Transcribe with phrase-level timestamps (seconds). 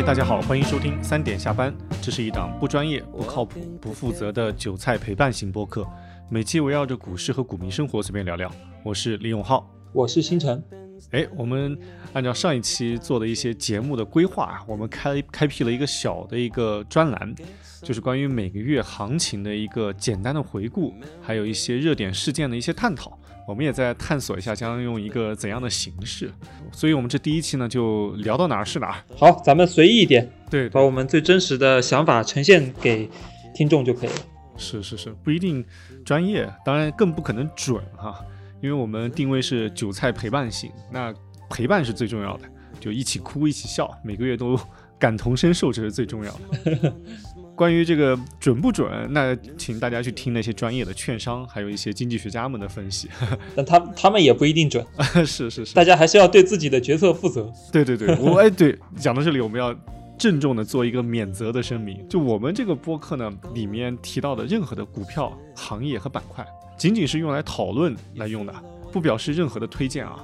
[0.00, 1.76] 嗨，大家好，欢迎收听三点下班。
[2.00, 5.86] 这是一档不专业、不靠谱、不负责的韭菜陪伴型播客，
[6.30, 8.50] 每期围绕着股市和股民生活随便聊聊。
[8.82, 9.70] 我是李永浩。
[9.92, 10.64] 我是星辰，
[11.10, 11.78] 哎，我们
[12.14, 17.34] 按照上一期做的一些节目的规划啊，我们开开辟了一个小的一个专栏，
[17.82, 23.19] 就是关于每个月行情的一个简单的回顾，还有一些热点事件的一些探讨。
[23.50, 26.32] 我们也在探索一下将用一个怎样的形式。
[26.72, 29.04] 所以，我们这第一期呢，就聊到哪儿是哪儿。
[29.16, 33.10] 好，咱们随意一点，对，把我们最真实的想法呈现给
[33.54, 34.16] 听众就可以了。
[34.56, 35.64] 是是是，不一定
[36.04, 38.18] 专业，当然更不可能准哈，
[38.62, 41.12] 因为我们定位是韭菜陪伴型，那
[41.50, 42.44] 陪伴是最重要的，
[42.78, 44.58] 就一起哭一起笑，每个月都
[44.98, 46.92] 感同身受，这是最重要的。
[47.60, 53.06] 关于这个准不准，那请大家去听那些专业的券商，还有一些经济学家们的分析。
[53.54, 54.82] 但他他们也不一定准，
[55.26, 57.52] 是是是，大家还是要对自己的决策负责。
[57.70, 59.76] 对 对对，我哎对，讲到这里，我们要
[60.18, 66.42] 郑重的做一个免责的声明，就我们这个播客呢，里面提到的任何的股票、行业和板块，
[66.78, 68.54] 仅仅是用来讨论来用的，
[68.90, 70.18] 不表示任何的推荐啊。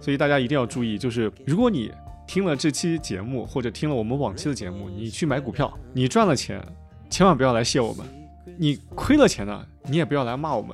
[0.00, 1.92] 所以大家一定要注意，就是如果你
[2.30, 6.64] 听了这期节目，或者听了我们往期的节目，你去买股票，你赚了钱，
[7.10, 8.06] 千万不要来谢我们；
[8.56, 10.70] 你亏了钱呢，你也不要来骂我们。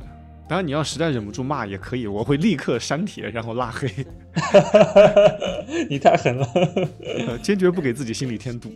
[0.46, 3.90] 当然，你要实在忍不住骂也可以，我会立刻删帖，然后拉黑。
[5.88, 6.46] 你太狠了，
[7.26, 8.74] 呃 坚决不给自己心里添堵。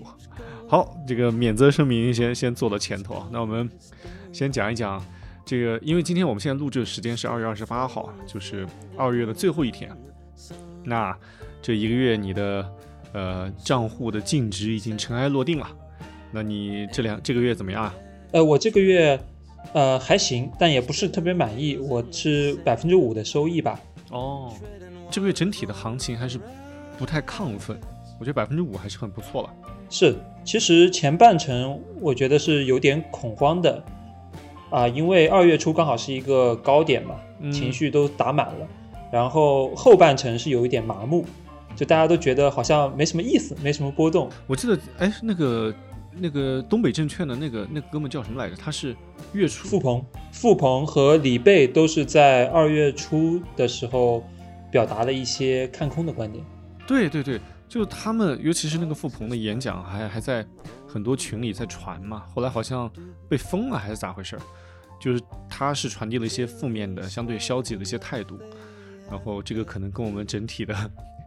[0.66, 3.28] 好，这个免责声明先先做到前头啊。
[3.30, 3.68] 那我们
[4.32, 5.04] 先讲一讲
[5.44, 9.94] 这个，因为今天我们现在录制的时间是二月二十八号，就是二月的最后一天。
[10.82, 11.14] 那
[11.62, 12.72] 这一个月你的
[13.12, 15.66] 呃账户的净值已经尘埃落定了。
[16.32, 17.94] 那你这两这个月怎么样啊？
[18.32, 19.18] 呃，我这个月
[19.72, 23.80] 呃还行，但也不是特别满意，我是百分之五的收益吧。
[24.10, 24.52] 哦，
[25.10, 26.38] 这个月整体的行情还是
[26.96, 27.78] 不太亢奋，
[28.18, 29.50] 我觉得百分之五还是很不错了。
[29.88, 33.82] 是，其实前半程我觉得是有点恐慌的
[34.70, 38.68] 啊，因为二月初刚好是一个高点嘛，嗯情绪都打满了，
[39.12, 41.24] 然后后半程是有一点麻木，
[41.76, 44.28] 就大家都觉得好像没什么意思，没什么波动。
[44.46, 45.74] 我记得，哎，那个
[46.12, 48.56] 那个东北证券的那个那个哥们叫什么来着？
[48.56, 48.94] 他是
[49.32, 54.22] 月初付鹏、付鹏和李贝都是在二月初的时候
[54.70, 56.44] 表达了一些看空的观点。
[56.86, 60.44] 对对对，就他们，尤其是那个付鹏的演讲还还在
[60.86, 62.90] 很多群里在传嘛，后来好像
[63.28, 64.42] 被封了还是咋回事儿？
[65.00, 68.38] 就是他是传递了一些负面的、相对消极的一些态度，
[69.08, 70.74] 然后这个可能跟我们整体的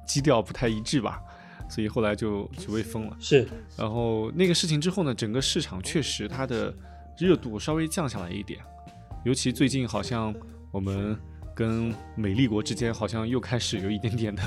[0.06, 1.22] 基调不太一致吧，
[1.70, 3.18] 所以后来就就被封了。
[3.20, 3.48] 是，
[3.78, 6.74] 然后那个事情之后呢，整个市场确实它的
[7.18, 8.60] 热度稍微降下来一点，
[9.24, 10.34] 尤其最近好像
[10.72, 11.18] 我们
[11.56, 14.42] 跟美丽国之间好像又开始有一点点的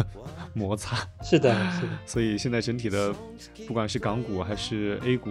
[0.52, 1.88] 摩擦，是的，是的。
[2.04, 3.14] 所以现在整体的
[3.66, 5.30] 不管是港股还是 A 股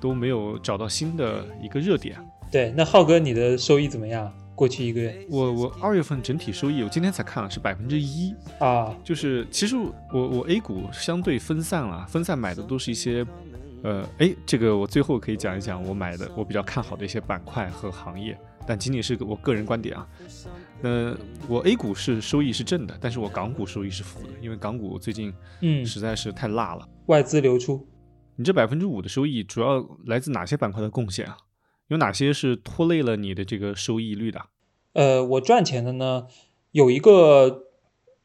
[0.00, 2.18] 都没有找到新的一个热点。
[2.50, 4.32] 对，那浩哥，你的收益怎么样？
[4.54, 13.26] 过去一个月我我二月份整体收益，我今天才看了是百分之一，啊，就是其实我我 A 股相对分散了，分散买的都是一些，
[13.82, 20.06] 呃，哎，这个我最后可以讲一讲我买的我比较看好的一些板块和行业，但仅仅是我个人观点啊。
[20.82, 21.16] 呃，
[21.48, 26.86] 我 A 股是收益是正的，但是我港股收益是负的，因为港股最近嗯，实在是太辣了。
[27.06, 27.86] 外资流出。
[28.34, 31.36] 你这百分之五的收益主要来自哪些板块的贡献啊？
[31.92, 34.46] 有哪些是拖累了你的这个收益率的？
[34.94, 36.26] 呃，我赚钱的呢，
[36.70, 37.66] 有一个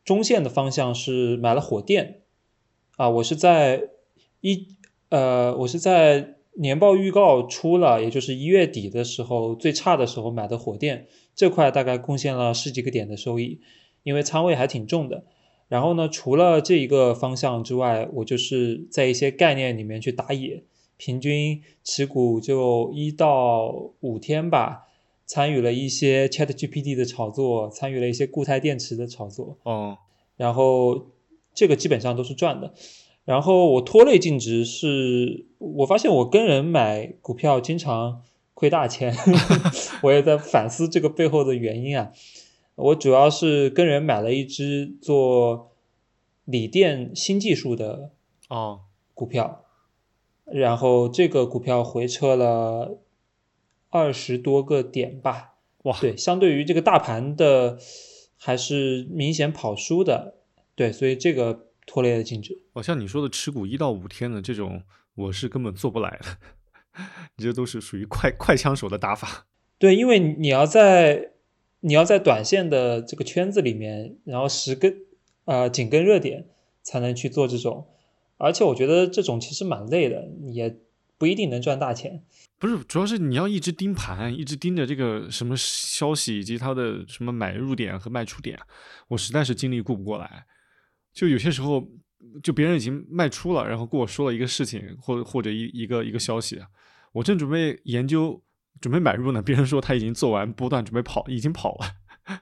[0.06, 2.22] 中线的方向是买了火电，
[2.96, 3.90] 啊，我是在
[4.40, 4.78] 一
[5.10, 13.60] 呃，我是在年报预告出了，也就是一月底的时候最差的时候买的火电，这块大概贡献了十几个点的收益，
[14.04, 15.26] 因为仓位还挺重的。
[15.68, 20.64] 然后呢，除了这一个方向之外，我就是在一些概念里面去打野，
[20.98, 24.84] 平均持股就一到五天吧。
[25.30, 29.98] 参与了一些 Chat GPT 的炒作，参与了一些固态电池的炒作，哦，
[30.38, 31.08] 然后
[31.54, 32.74] 这个基本上都是赚的。
[33.26, 38.24] 然后我拖累净值是，我发现我跟人买股票经常
[38.54, 39.14] 亏大钱，
[40.02, 42.14] 我也在反思这个背后的原因啊。
[42.76, 45.74] 我主要是跟人买了一只做
[46.46, 48.12] 锂电新技术的
[48.48, 48.80] 哦，
[49.14, 49.66] 股票，
[50.52, 53.00] 然后这个股票回撤了
[53.90, 57.78] 二十多个点吧，哇，对，相对于这个大盘的
[58.38, 60.36] 还是明显跑输的，
[60.76, 62.62] 对，所以这个拖累了净值。
[62.74, 64.84] 哦，像你说的持股一到五天的这种，
[65.16, 66.38] 我是根本做不来的。
[67.38, 69.46] 你这都是属于快快枪手的打法。
[69.78, 71.34] 对，因为你要在
[71.82, 74.96] 你要在短线的这个圈子里面，然后十根
[75.46, 76.48] 呃紧跟热点
[76.82, 77.88] 才能去做这种，
[78.38, 80.78] 而且我觉得这种其实蛮累的，也
[81.18, 82.24] 不一定能赚大钱。
[82.60, 88.60] 不是，主要是你要一直盯盘，一直盯着这个什么消息以及它的什么买入点和卖出点，
[89.10, 90.46] 我实在是精力顾不过来。
[91.14, 91.88] 就有些时候，
[92.42, 96.60] 就别人已经卖出了，然后跟我说了一个事情，或或者一一个一个消息，
[97.12, 98.42] 我正准备研究。
[98.80, 99.42] 准备买入呢？
[99.42, 101.96] 别人说他已经做完波段，准备跑，已经跑了。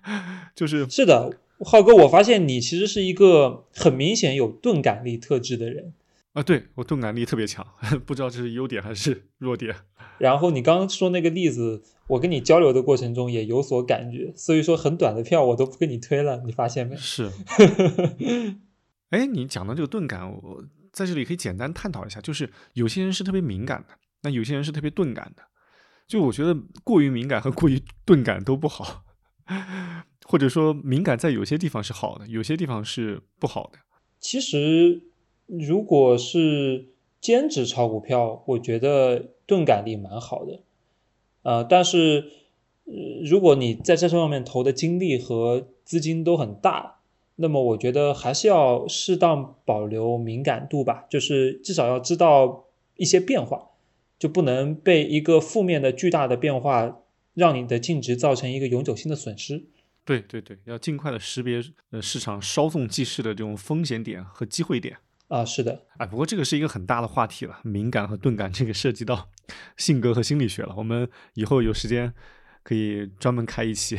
[0.54, 5.94] 就是是的，浩哥，我发现你其实是一个很明显有钝感力特质的人
[6.34, 6.44] 啊。
[6.44, 7.66] 对我钝感力特别强，
[8.06, 9.74] 不知道这是优点还是弱点。
[10.18, 16.96] 然后你刚刚说那个例子，我跟你交流的过程中也有所感觉，所以说很短的票我都不跟你推了，你发现没？
[16.96, 17.32] 是。
[19.12, 25.44] 哎，你讲的这个钝感，我在这里可以简单探讨一下，就是有些人是特别敏感的，那有些人是特别钝感的。
[26.08, 29.04] 就我觉得过于敏感和过于钝感都不好，
[30.28, 33.80] 或者说敏感在有些地方是好的，有些地方是不好的。
[34.20, 35.04] 其实，
[35.46, 36.88] 如果是
[37.22, 40.60] 兼职炒股票，我觉得钝感力蛮好的。
[41.44, 42.32] 呃，但是
[43.24, 46.98] 如果你在这上面投的精力和资金都很大，
[47.36, 52.66] 那么我觉得还是要适当保留敏感度吧，就是至少要知道
[52.98, 53.70] 一些变化。
[54.18, 57.02] 就不能被一个负面的巨大的变化
[57.34, 59.66] 让你的净值造成一个永久性的损失。
[60.06, 64.98] 对对对，要尽快的识别呃市场稍纵即逝的这种风险点和机会点
[65.28, 65.44] 啊。
[65.44, 69.30] 是的，哎，不过这个是一个很大的话题了，敏感和钝感这个涉及到
[69.76, 70.74] 性格和心理学了。
[70.78, 72.14] 我们以后有时间
[72.64, 73.98] 可以专门开一期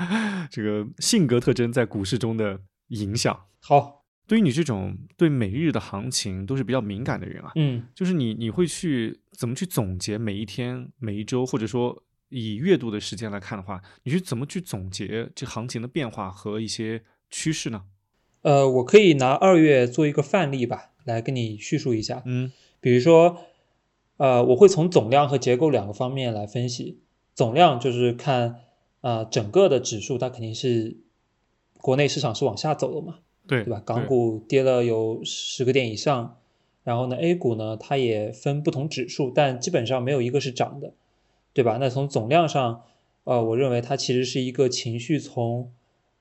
[0.50, 3.46] 这个性格特征在股市中的影响。
[3.60, 3.98] 好。
[4.28, 17.84] 对于你这种对每日的行情都是比较敏感的人啊，嗯，就是你你会去怎么去总结每一天、每一周，或者说以月度的时间来看的话，你去怎么去总结这行情的变化和一些趋势呢？
[18.42, 22.22] 呃，我可以拿二月做一个范例吧，来跟你叙述一下。
[22.26, 23.38] 嗯，比如说，
[24.16, 27.00] 呃，我会从总量和结构两个方面来分析。
[27.34, 28.60] 总量就是看
[29.00, 30.98] 啊，整个的指数它肯定是
[31.80, 33.18] 国内市场是往下走的嘛。
[33.46, 33.82] 对对吧？
[33.86, 36.36] 港股跌了有十个点以上，
[36.84, 40.92] 然后呢，A 股呢，它也分不同指数，但基本上没有一个是涨的，
[41.52, 41.78] 对吧？
[41.80, 42.82] 那从总量上，
[43.24, 45.72] 呃，我认为它其实是一个情绪从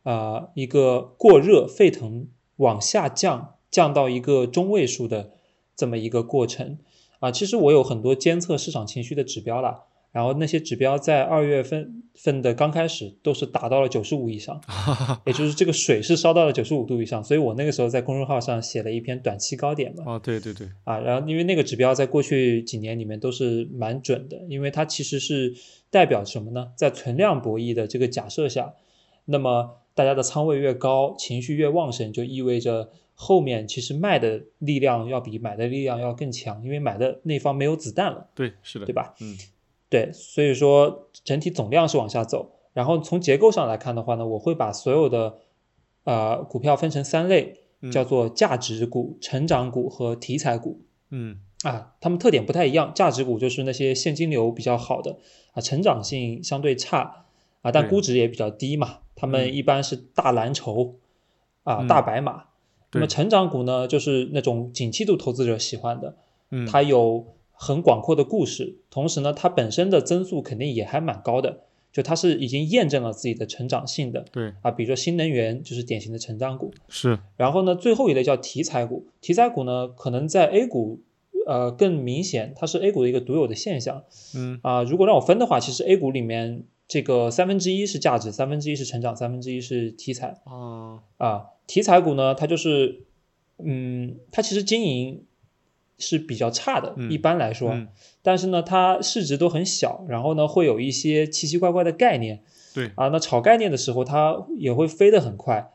[0.04, 5.32] 啊一个过热沸腾往下降，降到一个中位数的
[5.76, 6.80] 这么一个过程
[7.20, 7.32] 啊。
[7.32, 9.84] 其实我有很多监测市场情绪的指标了。
[10.18, 14.60] 然后那些指标在二月份份的刚开始都是达到了九十五以上，
[15.28, 20.14] 也就是这个水是烧到了九十五度以上，所以我那个时候在公众号上写了一篇短期高点嘛。
[20.14, 25.54] 啊，对对对，啊，然后因为那个指标在过去几年里面都是蛮准的，因为它其实是
[25.92, 26.72] 代表什么呢？
[26.76, 28.74] 在存量博弈的这个假设下，
[29.26, 38.28] 那么大家的仓位越高，情绪越旺盛，就意味着后面其实卖的力量要比买的力量要更强，因为买的那方没有子弹了。
[38.34, 39.14] 对，是的，对吧？
[39.22, 39.38] 嗯。
[39.90, 42.52] 对，所以说整体总量是往下走。
[42.74, 45.38] 然后从结构上来看的话呢，我会把所有的
[46.04, 50.82] 呃股票分成三类，叫做价值股、成长股和题材股。
[51.10, 52.92] 嗯啊，它们特点不太一样。
[52.94, 55.18] 价值股就是那些现金流比较好的
[55.54, 57.26] 啊，成长性相对差
[57.62, 59.00] 啊，但估值也比较低嘛。
[59.16, 60.96] 他们一般是大蓝筹
[61.64, 62.44] 啊，大白马。
[62.92, 66.16] 那么成长股呢，就是那种景气度投资者喜欢的，
[66.70, 67.26] 它有。
[67.60, 71.62] 很广阔的故事，同时呢，它本身的增速肯定也还蛮高的，
[71.92, 74.24] 就它是已经验证了自己的成长性的。
[74.32, 76.72] 对啊，比如说新能源就是典型的成长股。
[76.88, 77.18] 是。
[77.36, 81.02] 然后呢，最后一类叫题材股，题材股呢可能在 A 股
[81.48, 84.04] 呃更明显，它是 A 股的一个独有的现象。
[84.36, 90.40] 嗯啊，如果让我分的话，其实 A 股里面这个三分之一是价值，三分之一是成长，三分之一是题材。
[90.46, 93.06] 哦啊，题材股呢，它就是
[93.58, 95.24] 嗯，它其实经营。
[96.00, 97.76] 是比较差的，一般来说，
[98.22, 102.44] 但是呢，它市值都很小，然后呢，会有一些奇奇怪怪的概念，
[102.76, 102.92] 对。
[102.96, 105.72] 啊，那炒概念的时候，它也会飞得很快，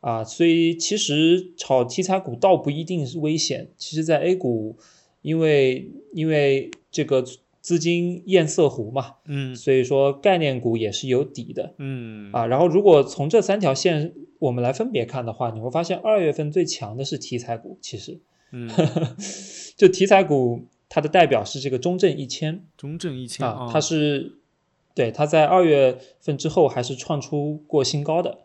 [0.00, 4.76] 啊，所以其实炒题材股倒不一定是危险，其实，在 A 股，
[5.22, 7.24] 因为因为这个
[7.60, 18.18] 资金堰塞湖嘛，嗯，所以说概念股也是有底的，嗯，啊，然后如果从这三条线我们来分别看的话，你会发现二月份最强的是题材股，其实。
[18.52, 18.70] 嗯，
[19.76, 24.38] 就题材股，它的代表是这个中证一千中证一千啊，它是
[24.94, 28.38] 对它在二月份之后还是创出过新高的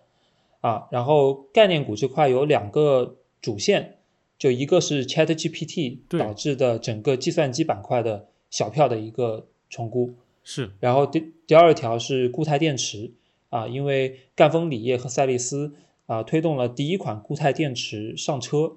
[0.61, 0.87] 啊。
[0.91, 3.97] 然后概念股这块有两个主线，
[4.37, 13.11] 就一个是 Chat GPT 导致的整个计算机板块的小票的一个重估，是然后第第二条是固态电池
[13.49, 15.73] 啊，因为赣锋锂业和赛力斯
[16.07, 18.73] 啊推动了第一款固态电池上车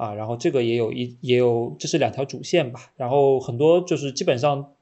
[0.00, 4.72] 啊，然后这个也有一也有这是两条主线吧，然后很多就是基本上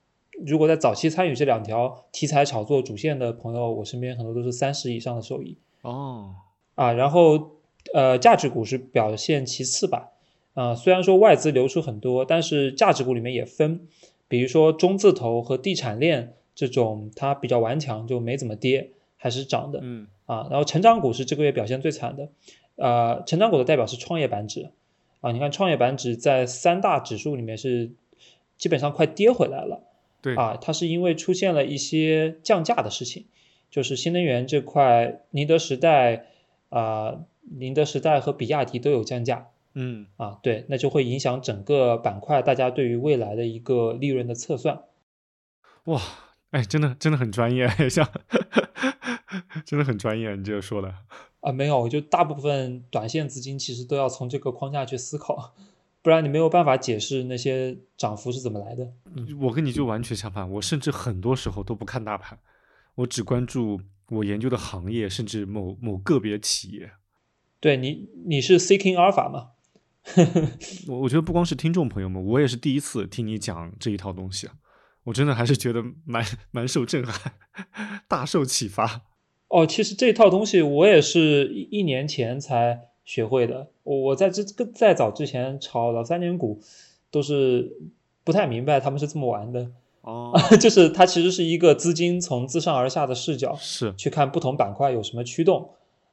[0.46, 6.36] 如果在早期参与这两条题材炒作主线的朋友，我身边很多都是三十以上的收益哦，
[6.76, 7.50] 啊，然后
[7.92, 10.10] 呃价值股是表现其次吧，
[10.54, 13.88] 啊虽然说外资流出很多，但是价值股里面也分。
[14.30, 19.80] 比如说中字头和地产链这种，它比较顽强，就没怎么跌，还是涨的。
[19.82, 22.28] 嗯啊，然后成长股是这个月表现最惨的，
[22.76, 24.68] 呃，成长股的代表是创业板指，
[25.20, 27.90] 啊，你看创业板指在三大指数里面是
[28.56, 29.82] 基本上快跌回来了，
[30.22, 33.26] 对啊，它是因为出现了一些降价的事情，
[33.70, 36.26] 就是新能源这块，宁德时代
[36.70, 44.82] 啊、宁德时代和比亚迪都有降价，嗯啊，对，那就会影响整个板块大家对于未来的一个利润的测算。
[45.84, 46.00] 哇，
[46.50, 48.08] 哎，真的真的很专业， 像
[49.64, 50.94] 真的很专业，你这个说的。
[51.40, 55.54] 啊，没有，就大部分短线资金其实都要从这个框架去思考，
[56.02, 58.92] 不然你没有办法解释那些涨幅是怎么来的。
[59.40, 62.38] 我跟你就完全相反，我甚至很多时候都不看大盘，
[62.96, 63.80] 我只关注
[64.10, 66.90] 我研究的行业，甚至某某个别企业。
[67.60, 69.50] 对你，你是 seeking alpha 吗？
[70.88, 74.54] 我我觉得不光是听众朋友们，我也是第一次听你讲这一套东西啊，
[75.04, 77.34] 我真的还是觉得蛮蛮受震撼，
[78.08, 79.02] 大受启发。
[79.48, 83.68] 哦，其实这套东西我也是一一年前才学会的。
[83.82, 86.60] 我我在这个再早之前炒老三年股，
[87.10, 87.72] 都是
[88.24, 89.70] 不太明白他们是这么玩的。
[90.02, 95.70] 哦， 就是它其实是一个资金从自上而下的视角是，去看不同板块有什么驱动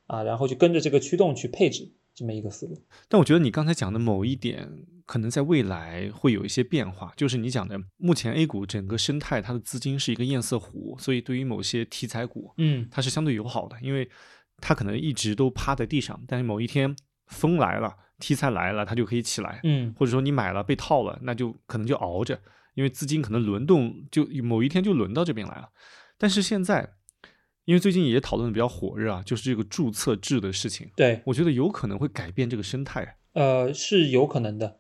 [0.08, 2.82] 啊，然后就跟着这个驱动去配置这么一个思路。
[3.10, 4.68] 但我觉得你刚才讲的某一点，
[5.06, 14.10] 可能在未来会有一些变化，就是你讲的，目前 A 股整个生态它的资金是一个堰塞湖，所以对于某些题材股，嗯它是相对友好的，因为
[14.58, 16.96] 它可能一直都趴在地上，但是某一天
[17.28, 22.40] 风来了，题材来了，它就可以起来，嗯或者说你买了被套了，那就可能就熬着，
[22.74, 25.70] 因为资金可能轮动，就某一天就轮到这边来了。
[26.18, 26.95] 但是现在，
[27.66, 33.18] 因为最近也讨论的比较火热啊，就是这个注册制的事情，对，我觉得有可能会改变这个生态。
[33.34, 34.80] 呃，是有可能的。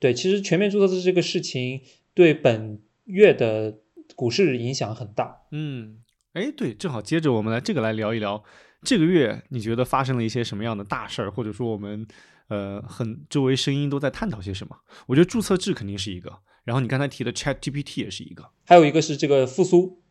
[0.00, 1.80] 对，其实全面注册制这个事情
[2.12, 3.78] 对本月的
[4.16, 5.42] 股市影响很大。
[5.52, 5.98] 嗯，
[6.32, 8.42] 哎，对，正好接着我们来这个来聊一聊，
[8.82, 12.06] 这个月你觉得发生了一些什么样的大事儿，或者说我们
[12.48, 14.76] 呃很周围声音都在探讨些什么？
[15.06, 20.02] 我觉得注册制肯定是一个，然后你刚才提的 Chat GPT 也是一个，还有一个是这个复苏，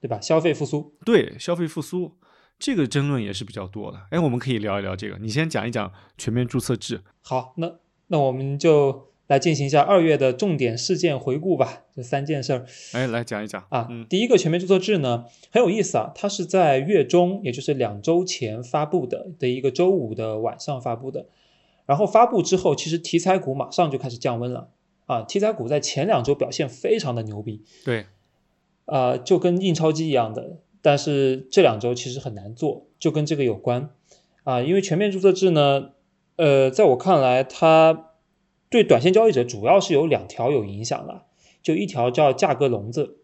[0.00, 0.20] 对吧？
[0.20, 0.94] 消费复苏。
[1.04, 2.16] 对，消费复苏
[2.58, 3.98] 这个争论也是比较多的。
[4.10, 7.02] 哎，我们可以聊一聊这个，你先讲一讲全面注册制。
[7.22, 7.72] 好，那
[8.08, 11.84] 那我们就来进行一下二月的重点事件回顾吧。
[11.94, 21.26] 这三件事儿哎，来讲一讲啊，嗯，第一个全面注册制呢很有意思啊，它是在月中，也就是两周前发布的的一个周五的晚上发布的。
[21.86, 24.70] 然后发布之后，其实题材股马上就开始降温了
[25.06, 28.06] 啊，题材股在前两周表现非常的牛逼，对，
[28.90, 33.90] 呃，就跟印钞机一样的，但是这两周其实很难做，就跟这个有关。
[34.42, 35.90] 啊，因为全面注册制呢，
[36.36, 38.10] 呃，在我看来，它
[38.68, 41.22] 对短线交易者主要是有两条有影响的，
[41.62, 43.18] 就一条叫价格笼子，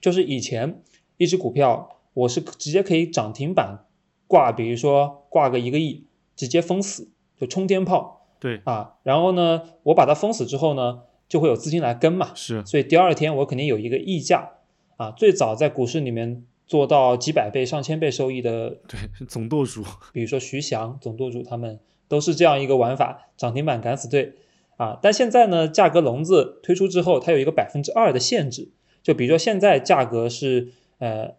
[0.00, 0.82] 就是以前
[1.16, 3.84] 一只股票我是直接可以涨停板
[4.26, 14.52] 挂，比如说挂个一个亿，直接封死，就冲天炮对，啊，然后呢，我把它封死之后呢，就会有资金来跟嘛，是，所以第二天我肯定有一个溢价
[14.96, 15.10] 啊。
[15.10, 18.98] 最早在股市里面做到几百倍、上千倍收益的，对，
[19.28, 24.34] 总舵主，比如说徐翔总舵主他们都是这样一个玩法，涨停板敢死队
[24.76, 24.98] 啊。
[25.00, 28.68] 但现在呢，价格笼子推出之后，它有一个百分之二的限制，
[29.02, 31.34] 就比如说现在价格是呃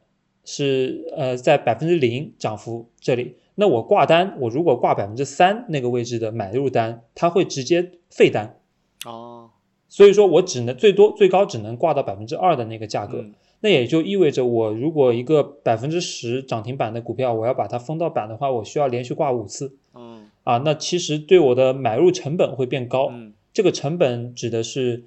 [0.46, 8.60] 是呃在百分之零涨幅这里，那我挂单，我如果挂百分之三那个位置的买入单，它会直接废单。
[9.06, 9.50] 哦，
[9.90, 23.10] 所以说我只能最多最高只能挂到百分之二的那个价格，嗯那也就意味着我如果一个百分之十涨停板的股票，我要把它封到板的话，我需要连续挂五次嗯啊，那其实对我的买入成本会变高。
[23.12, 25.06] 嗯，这个成本指的是，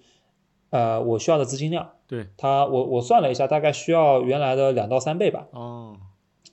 [0.71, 5.97] 呃，我需要的资金量，对，它我我算了一下，大概需要原来的两到三倍吧，哦，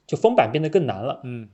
[0.06, 1.22] 就封板变得更难了。
[1.24, 1.50] 嗯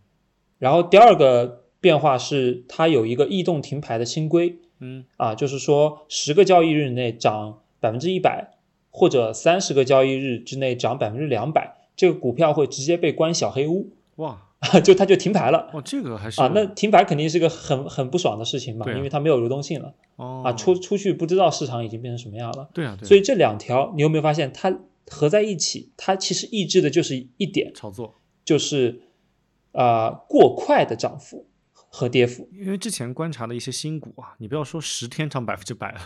[0.59, 8.52] 然后第二个变化是，它有一个异动停牌的新规，嗯啊，就是说十个交易日内涨百分之一百，
[8.95, 14.39] 或者三十个交易日之内涨百分之两百，这个股票会直接被关小黑屋，哇
[14.83, 15.67] 就它就停牌了。
[15.73, 22.69] 哦，这个还是啊，那停牌肯定是个很很不爽的事情嘛，啊因为它没有流动性了哦啊，出出去不知道市场已经变成什么样了。
[22.71, 24.73] 对啊，对啊所以这两条你有没有发现，它
[25.07, 29.01] 合在一起，它其实抑制的就是一点，炒作，就是
[29.73, 31.47] 啊、呃过快的涨幅
[31.89, 32.47] 和跌幅。
[32.53, 35.99] 因为之前观察的一些新股啊，你不要说十天涨百分之百了，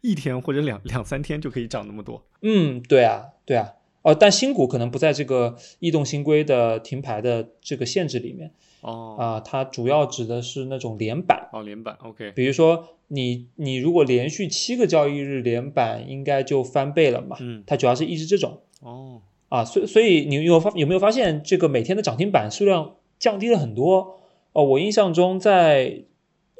[0.00, 2.24] 一天或者两两三天就可以涨那么多。
[2.42, 3.72] 嗯，对啊，对啊，
[4.02, 24.18] 哦，但新股可能不在这个异动新规的停牌的这个限制里面哦啊、它主要指的是那种连板，哦，连板 OK，比如说你你如果连续七个交易日连板，应该就翻倍了嘛，嗯它主要是抑制这种哦啊，所以所以你有发有没有发现这个每天的涨停板数量降低了很多？
[24.52, 26.02] 哦，我印象中在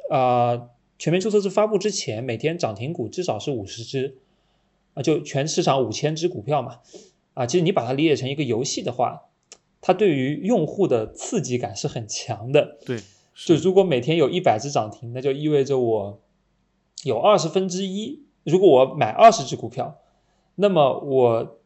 [0.08, 0.68] 啊、
[1.02, 4.18] 全面注册制发布之前，每天涨停股至少是五十只
[4.94, 6.78] 啊，就全市场五千只股票嘛
[7.34, 9.22] 啊，其实你把它理解成一个游戏的话，
[9.80, 12.78] 它对于用户的刺激感是很强的。
[12.86, 13.00] 对，
[13.34, 16.20] 就如果每天有一百只涨停，那就意味着我
[17.02, 18.22] 有二十分之一。
[18.44, 19.98] 如果我买二十只股票，
[20.54, 21.58] 那么我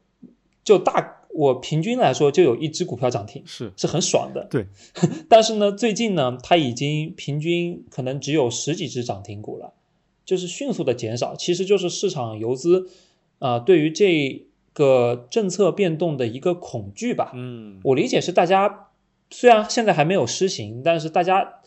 [0.64, 4.46] 就大我平均来说就有一只股票涨停，是是很爽的。
[4.50, 4.66] 对，
[5.28, 9.72] 但是呢，最近呢，它已经平均可能只有十几只涨停股了，
[10.24, 11.36] 就是迅速的减少。
[11.36, 12.88] 其实就是市场游资
[13.38, 17.32] 啊、呃对于这个政策变动的一个恐惧吧。
[17.34, 18.88] 嗯我理解是大家
[19.30, 21.60] 虽然现在还没有施行，但是大家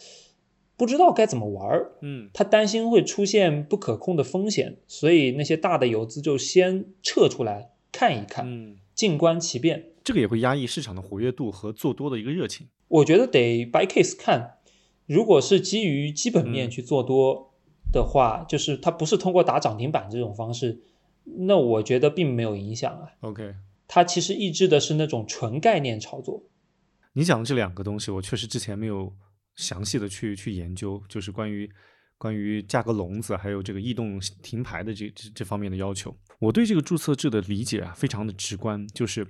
[0.77, 9.93] 不知道该怎么玩儿，嗯他担心会出现不可控的风险，所以那些大的游资就先撤出来看一看，嗯，静观其变。
[10.03, 12.67] 这个也会压抑市场的活跃度和做多的一个热情。
[12.89, 14.57] 我觉得得 by case 看，
[15.05, 17.53] 如果是基于基本面嗯去做多
[17.93, 20.81] 的话，就是它不是通过打涨停板这种方式，
[21.23, 23.07] 那我觉得并没有影响啊。
[23.21, 23.55] OK，
[23.87, 26.43] 它其实抑制的是那种纯概念炒作。
[27.13, 29.13] 你讲的这两个东西，我确实之前没有
[29.55, 31.69] 详细的去去研究，就是关于
[32.17, 36.13] 关于价格笼子还有这个异动停牌的这这这方面的要求。
[36.39, 39.27] 我对这个注册制的理解啊，非常的直观，就是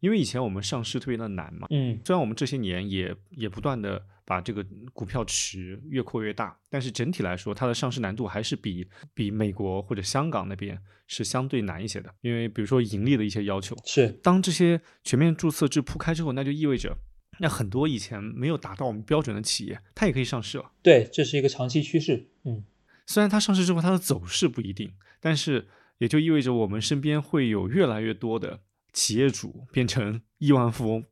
[0.00, 12.14] 因为以前我们上市特别的难嘛，嗯虽然我们这些年也也不断的把这个股票池越扩越大，但是整体来说，它的上市难度还是比比美国或者香港那边是相对难一些的。
[12.20, 16.96] 因为比如说盈利的一些要求，是当这些全面注册制铺开之后，那就意味着
[17.38, 20.72] 那很多以前没有达到我们标准的企业，它也可以上市了。
[20.82, 22.28] 对，这是一个长期趋势。
[22.44, 22.64] 嗯
[23.06, 25.66] 虽然它上市之后它的走势不一定，但是
[26.00, 28.60] 也就意味着我们身边会有越来越多的
[28.92, 31.04] 企业主变成亿万富翁。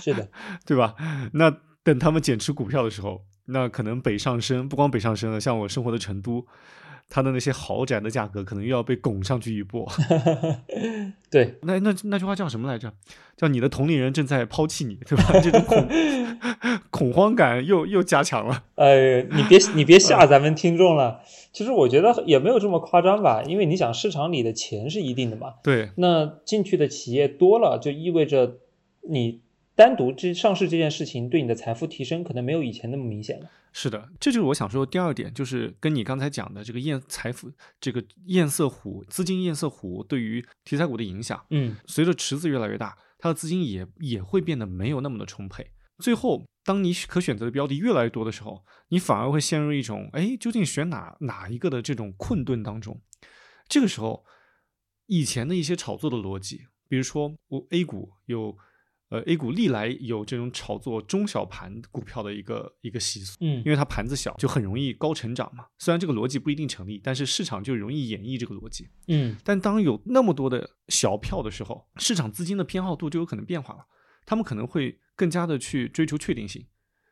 [0.00, 0.30] 是的，
[0.64, 0.94] 对吧？
[1.32, 1.50] 那
[1.82, 6.46] 等他们减持股票的时候，那可能北上深，不光北上深了，像我生活的成都，
[7.08, 9.86] 它的那些豪宅的价格可能又要被拱上去一波。
[11.30, 12.92] 对，那那那句话叫什么来着？
[13.36, 15.24] 叫你的同龄人正在抛弃你，对吧？
[15.42, 15.88] 这种恐
[16.90, 18.64] 恐慌感又又加强了。
[18.76, 21.20] 呃，你别你别吓咱们听众了。
[21.52, 28.56] 其实我觉得也没有这么夸张吧，因为你想市场里的钱是一定的嘛，对，那进去的企业多了，就意味着
[29.08, 29.40] 你
[29.76, 33.46] 单独这上市这件事情对你的财富提升可能没有以前那么明显了。
[33.76, 41.44] 是的，这就是我想说的第二点，就是跟你刚才讲的这个堰财富这个堰塞湖资金堰塞湖对于题材股的影响。
[41.50, 45.72] 嗯随着池子越来越大，它的资金也也会变得没有那么的充沛。
[45.98, 53.02] 最后，当你可选择的标的越来越多的时候，你反而会陷入一种哎，究竟选哪哪一个的这种困顿当中。
[53.68, 54.24] 这个时候，
[55.06, 58.56] 以前的一些炒作的逻辑，比如说我 A 股有，
[59.10, 63.36] 呃 A 股历来有这种炒作中小盘股票的一个一个习俗。
[63.40, 65.66] 嗯因为它盘子小，就很容易高成长嘛。
[65.78, 68.88] 虽然这个逻辑不一定成立，但是市场就容易演绎这个逻辑。
[69.08, 73.86] 嗯但当有那么多的小票的时候，市场资金的偏好度就有可能变化了。
[74.26, 76.66] 他们可能会更加的去追求确定性，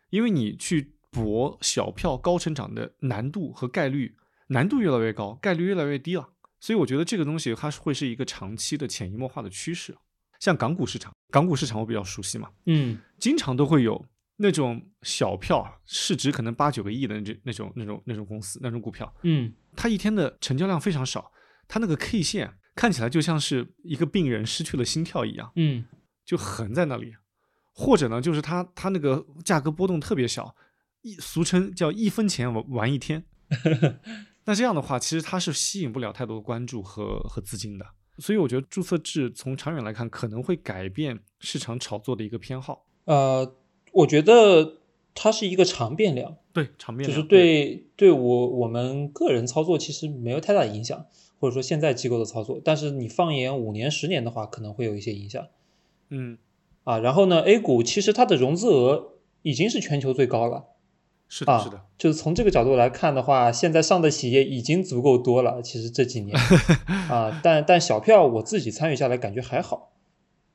[0.08, 4.16] 因为你去博小票高成长的难度和概率，
[4.48, 6.30] 难度越来越高，概率越来越低了。
[6.58, 9.94] 所以我觉得这个东西它是会是一个长期的潜移默化的趋势。
[10.42, 14.04] 像港股市场，港股市场我比较熟悉嘛，嗯经常都会有
[14.38, 21.30] 那种小票，市值可能八九个亿的那那种那种那种公司那种股票，嗯它一天的成交量非常少，
[21.68, 25.84] 它那个 K 线看起来就像是一个病人失去了心跳一样，嗯
[26.24, 27.14] 就横在那里。
[27.74, 30.56] 或者呢，就是它它那个价格波动特别小，
[31.02, 33.24] 一俗称叫一分钱玩玩一天。
[34.44, 37.86] 那这样的话，其实它是吸引不了太多的关注和和资金的。
[38.18, 42.84] 所以我觉得注册制从长远来看，可能会改变市场炒作的一个偏好。
[43.04, 43.54] 呃，
[43.92, 44.78] 我觉得
[45.14, 51.06] 它是一个长变量，对，常变量就是量对对我我们个人操作其实没有太大的影响，
[51.40, 55.46] 或者说现在机构的操作，但是你放眼五年、十年的话，可能会有一些影响
[56.10, 56.38] 嗯，
[56.84, 56.98] 啊。
[56.98, 60.66] 然后呢，A 股其实它的融资额已经是全球最高了
[61.34, 65.62] 是的，啊，是的，就是从这个角度来看的话，现在上的企业已经足够多了。
[65.62, 66.36] 其实这几年
[67.08, 69.92] 啊，但但小票我自己参与下来感觉还好，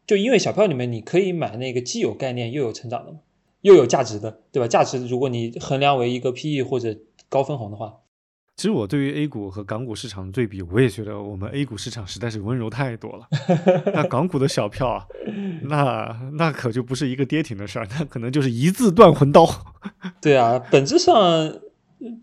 [0.06, 3.22] 就因为小票里面你可以买那个既有概念又有成长的嘛，
[3.62, 4.68] 又有价值的，对吧？
[4.68, 6.96] 价值如果你衡量为一个 PE 或者
[7.28, 7.96] 高分红的话，
[8.58, 13.28] 其实我对于 A 股和港股市场的对比，我也觉得我们 A 股市场实在是温柔太多了。
[13.94, 15.06] 那港股的小票啊，
[15.66, 19.48] 那那可就不是一个跌停的事儿，那可能就是一字断魂刀。
[20.20, 21.60] 对啊，本质上，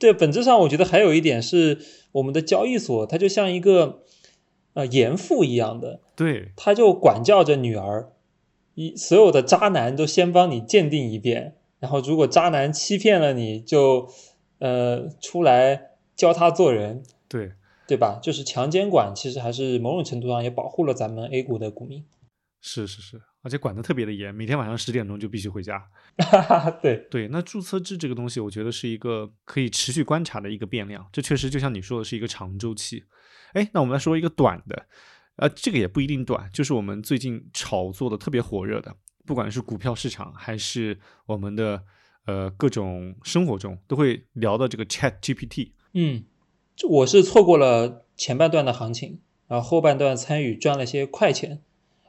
[0.01, 1.79] 对本质上，我觉得还有一点是
[2.11, 4.03] 我们的交易所，它就像一个
[4.73, 8.09] 呃严父一样的，对，他就管教着女儿，
[8.75, 14.09] 一所有的渣男都先帮你鉴定一遍，然后如果渣男欺骗了你，就
[14.59, 17.53] 呃出来教他做人，对，
[17.87, 18.18] 对吧？
[18.22, 22.05] 就是强监管，其实还是某种程度上也保护了咱们 A 股的股民。
[22.66, 25.79] 是是是，而且管得特别的严，每天晚上十点钟就必须回家。
[26.16, 33.05] 哈哈，对，对，那注册制这个东西，我觉得是一个可以持续观察的一个变量，这确实就像你说的是一个长周期。
[33.53, 34.87] 哎，那我们来说一个短的，
[35.37, 38.96] 呃，这个也不一定短，就是我们最近炒作的特别火热的，
[39.27, 41.85] 不管是股票市场还是我们的
[42.24, 45.72] 呃各种生活中，都会聊到这个 Chat GPT。
[45.94, 46.24] 嗯，
[46.76, 51.61] 这我是错过了前半段的行情，然后后半段参与赚了些快钱。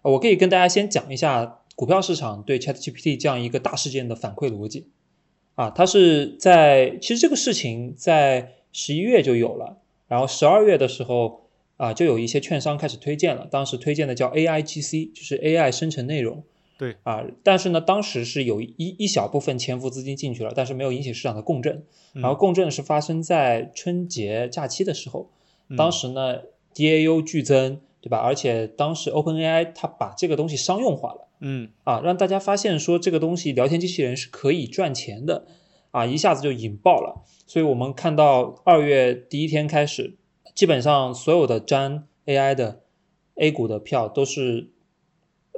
[0.01, 4.87] 呃我可以跟大家先讲一下股票市场对 ChatGPT 这样一个大事件的反馈逻辑。
[5.55, 16.43] 啊，它是在其实这个事情在十一月就有了，然后十二月的时候啊，就有一些券商开始推荐了，当时推荐的叫 AIGC，就是 AI 生成内容。
[16.77, 21.83] 对啊，但是呢，当时是有一一小部分潜伏资金进去了，但是没有引起市场的共振。
[22.13, 25.29] 然后共振是发生在春节假期的时候，
[25.77, 26.39] 当时呢
[26.73, 28.17] DAU 剧增，对吧？
[28.17, 35.45] 而且当时 OpenAI 它把这个东西商用化了嗯啊，让大家发现说这个东西聊天机器人是可以赚钱的
[35.91, 37.23] 啊，一下子就引爆了。
[37.47, 40.17] 所以我们看到二月第一天开始，
[40.53, 42.81] 基本上所有的沾 AI 的
[43.35, 44.69] A 股的票都是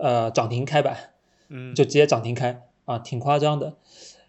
[0.02, 1.12] 呃涨停开板。
[1.50, 3.78] 嗯，就直接涨停开啊，挺夸张的。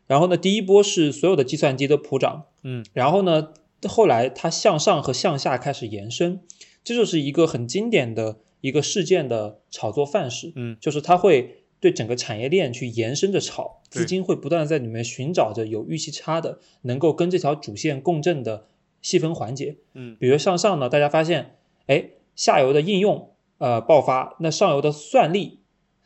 [0.06, 3.48] 然后呢，第一波是所有的计算机都普涨，嗯，然后呢，
[3.88, 6.40] 后来它向上和向下开始延伸，
[6.84, 10.76] 这就是一个很经典的一个事件的炒作范式，嗯。
[10.80, 18.66] 就是它会对整个产业链去延伸着炒，资金会不断的在里面寻找着有预期差的，能够跟这条主线共振的
[19.02, 20.16] 细分环节，嗯。
[20.20, 21.56] 比如向上呢，大家发现，
[21.88, 25.60] 哎，下游的应用呃爆发，那上游的算力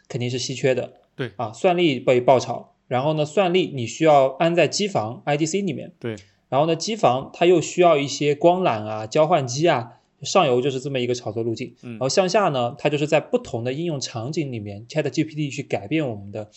[0.09, 1.33] 肯定是稀缺的，对。
[1.37, 6.17] 啊，算力被爆炒，然后呢，算力你需要安在机房 IDC 里面，对，
[6.49, 11.93] 然后呢，机房它又需要一些光缆啊、交换机啊，上游就是这么一个炒作路径，嗯。
[11.93, 16.51] 然后向下呢，它就是在不同的应用场景里面，ChatGPT 去改变我们的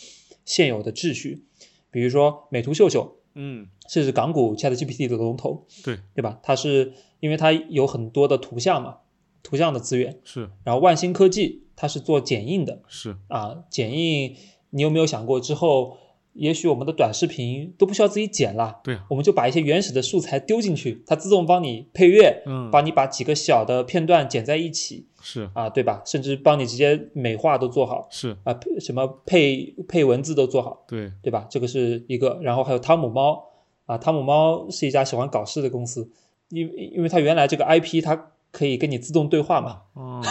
[0.43, 1.43] 现有的秩序，
[1.91, 6.39] 比如说美图秀秀，嗯这是港股 ChatGPT 的龙头，对，对吧？
[6.43, 8.97] 它是因为它有很多的图像嘛，
[9.45, 10.49] 图像的资源，是。
[10.63, 14.35] 然后万兴科技它是做剪映的是，啊，剪映，
[14.71, 15.97] 你有没有想过之后，
[16.33, 22.71] 也许我们的短视频都不需要自己剪了，对啊，我们就把一些原始的素材丢进去，它自动帮你配乐，嗯。
[22.71, 25.47] 帮你把几个小的片段剪在一起是。
[25.53, 26.01] 啊，对吧？
[26.05, 31.45] 甚至帮你直接美化都做好是，啊，配什么配配文字都做好，对，对吧？
[31.49, 33.43] 这个是一个，然后还有汤姆猫
[33.85, 36.09] 啊，汤姆猫是一家喜欢搞事的公司，
[36.49, 40.23] 因因为它原来这个 IP 它可以跟你自动对话嘛，哦，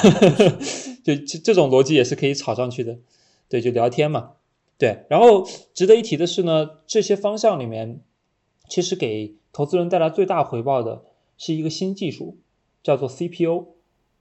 [1.04, 2.98] 就这这种逻辑也是可以炒上去的，
[3.50, 4.30] 对，就聊天嘛，
[4.78, 5.04] 对。
[5.10, 8.00] 然后值得一提的是呢，这些方向里面，
[8.70, 11.04] 其实给投资人带来最大回报的
[11.36, 12.38] 是一个新技术，
[12.82, 13.66] 叫做 CPO，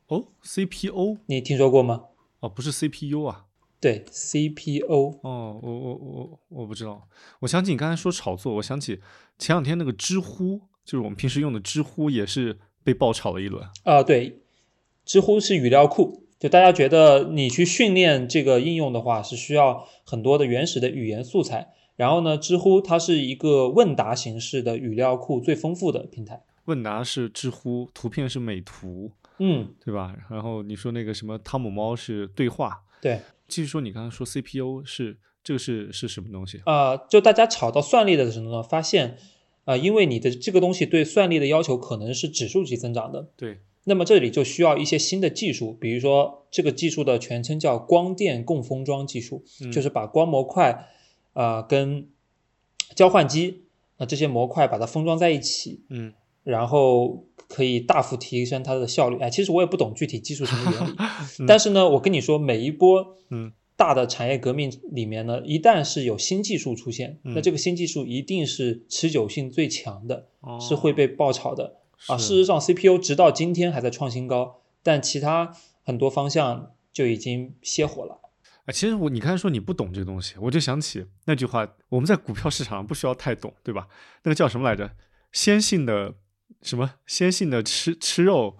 [0.08, 2.04] 哦，CPO 你听说过吗？
[2.42, 3.46] 哦，不是 CPU 啊。
[3.80, 7.08] 对，CPO，哦，我我我我不知道。
[7.40, 9.00] 我想起你刚才说炒作，我想起
[9.40, 13.66] 前两天那个知乎，就是我们平时用的知乎，也是被爆炒了一轮。
[13.84, 14.42] 啊，对，
[15.06, 21.74] 知乎是语料库，就大家觉得你去训练这个应用的话，是需要很多的原始的语言素材。
[21.96, 26.44] 然后呢，知乎它是一个问答形式的语料库最丰富的平台。
[26.66, 30.16] 问答是知乎，图片是美图，嗯，对吧？
[30.30, 36.62] 然后你说那个什么汤姆猫是对话，对，继续说你刚才说 CPU 是这个是是什么东西？
[36.66, 39.18] 啊、就大家炒到算力的时候呢，发现，
[39.66, 50.88] 啊、因为你的这个东西对算力的要求可能是指数级增长的，对，那么这里就需要一些新的技术，比如说这个技术的全称叫光电共封装技术，嗯就是把光模块
[51.34, 52.08] 啊、跟
[52.96, 53.64] 交换机
[53.98, 56.14] 啊、这些模块把它封装在一起，嗯。
[56.44, 59.18] 然后可以大幅提升它的效率。
[59.20, 60.94] 哎，其实我也不懂具体技术什么原理，
[61.48, 72.18] 但是呢，我跟你说，每一波嗯大的产业革命里面呢，一旦是有新技术出现，嗯那这个新技术一定是持久性最强的，哦是会被爆炒的啊。
[72.18, 78.20] 事实上，CPU 直到今天还在创新高，但其他很多方向就已经歇火了。
[78.66, 83.88] 啊，其实我你刚才说你不懂这个东西，我就想起那句话：我们在股票市场上不需要太懂，对吧？
[84.24, 84.92] 那个叫什么来着？
[85.34, 86.14] 先信的
[86.62, 86.94] 什么？
[87.06, 88.56] 先信的吃吃肉，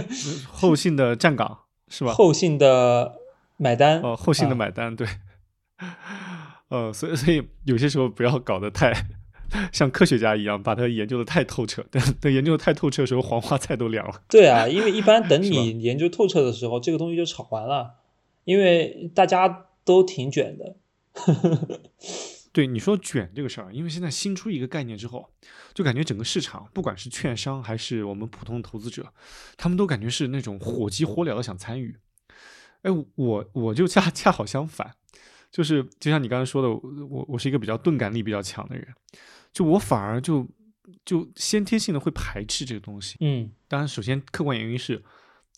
[0.46, 2.12] 后信的站岗，是吧？
[2.12, 3.17] 后信的
[3.58, 5.06] 买单，哦，后信的啊买单，对。
[6.68, 8.92] 呃，所以所以有些时候不要搞得太
[9.72, 11.82] 像科学家一样，把它研究的太透彻。
[11.90, 14.22] 等等研究的太透彻的时候，黄花菜都凉了。
[14.28, 17.94] 对啊，因为一般等 你研究透彻的时候，这个东西就炒完了，
[18.44, 20.76] 因为大家都挺卷的。
[22.52, 25.30] 对你说卷这个事儿，因为现在新出一个概念之后，
[25.72, 29.06] 就感觉整个市场，不管是券商还是我们普通投资者，
[29.56, 31.96] 他们都感觉是那种火急火燎的想参与。
[32.82, 34.94] 哎，我我就恰恰好相反，
[35.50, 38.86] 就是就像你刚才说的，我我是一个比较钝感力比较强的人，
[39.52, 40.46] 就我反而就
[41.04, 43.16] 就先天性的会排斥这个东西。
[43.20, 45.02] 嗯当然，首先客观原因是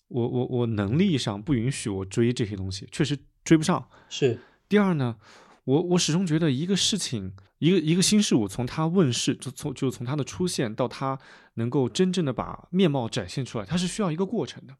[0.08, 3.88] 我我我能力上不允许我追这些东西，确实追不上。
[4.08, 5.16] 是，第二呢，
[5.64, 11.18] 我我始终觉得一个事情，一个一个新事物，从它问世，就从就从它的出现到它
[11.54, 14.74] 能够真正的把面貌展现出来，它是需要一个过程的。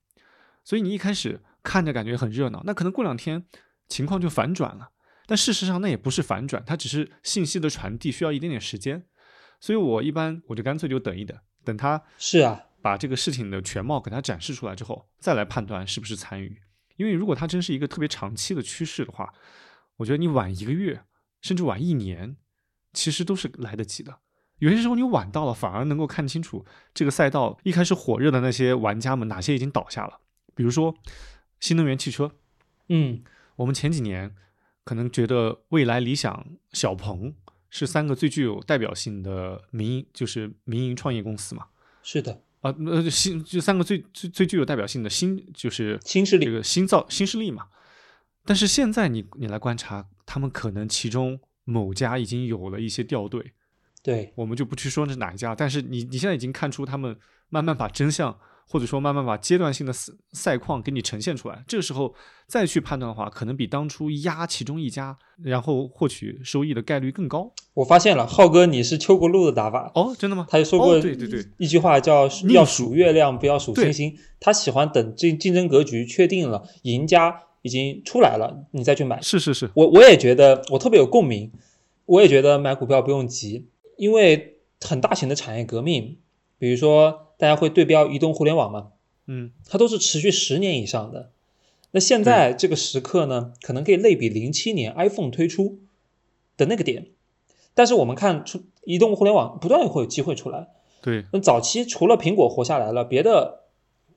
[0.64, 3.44] 所以你一开始看着感觉很热闹，那可能过两天
[3.88, 4.90] 情况就反转了。
[5.27, 9.07] 但事实上那也不是反转，它只是信息的传递需要一点点时间。
[9.61, 16.61] 所以我一般我就干脆就等一等，等他是啊，把这个事情的全貌给他展示出来之后，再来判断是不是参与。
[16.96, 19.33] 因为如果它真是一个特别长期的趋势的话，
[19.96, 21.03] 我觉得你晚一个月，
[21.42, 22.37] 甚至晚一年，
[22.92, 24.18] 其实都是来得及的。
[24.59, 30.20] 有些时候你晚到了，反而能够看清楚这个赛道一开始火热的那些玩家们哪些已经倒下了。
[30.55, 30.94] 比如说
[31.61, 32.33] 新能源汽车，
[32.88, 33.23] 嗯。
[33.57, 34.35] 我们前几年
[34.85, 37.35] 可能觉得未来、理想、小鹏
[37.68, 41.66] 是三个最具有代表性的民营，就是民营创业公司嘛。
[42.03, 46.46] 是的，啊，呃，新就三个最最最具有代表性的新就是新势力。
[46.46, 47.68] 这个新造新势力嘛。
[48.46, 53.53] 但是现在你你来观察，他们可能其中某家已经有了一些掉队，
[54.03, 57.18] 对，我们就不去说是哪一家，但是你你现在已经看出他们
[57.51, 61.64] 慢慢把真相，或者说慢慢把阶段性的赛赛况给你呈现出来。
[61.66, 62.14] 这个时候
[62.46, 67.52] 再去判断的话，可能比当初压其中一家，然后获取收益的概率更高。
[67.74, 69.90] 我发现了，浩哥你是秋国路的打法。
[69.96, 70.46] 哦，真的吗？
[70.48, 74.16] 他就说过哦对对对一句话叫“要数数月亮，不要数星星”。
[74.38, 79.20] 他喜欢等竞竞争格局确定了，赢家已经出来了，你再去买。
[79.20, 81.50] 是是是，我我也觉得我特别有共鸣，
[82.06, 86.18] 我也觉得买股票不用急，因为很大型的产业革命，
[86.59, 88.92] 比如说大家会对标移动互联网嘛，
[89.26, 91.31] 嗯它都是持续十年以上的。
[91.92, 95.81] 那现在这个时刻呢，可能可以类比零七年 iPhone 推出
[96.57, 97.09] 的那个点，
[97.74, 100.68] 但是我们看出移动互联网不断会有机会出来。
[101.03, 103.62] 对那早期除了苹果活下来了，别的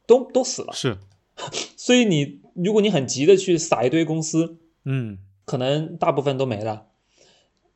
[0.05, 0.73] 都都死了。
[0.73, 0.97] 是，
[1.77, 6.87] 所以你如果你很急的去撒一堆公司，嗯可能大部分都没了。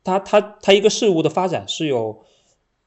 [0.04, 2.22] 它它它一个事物的发展是有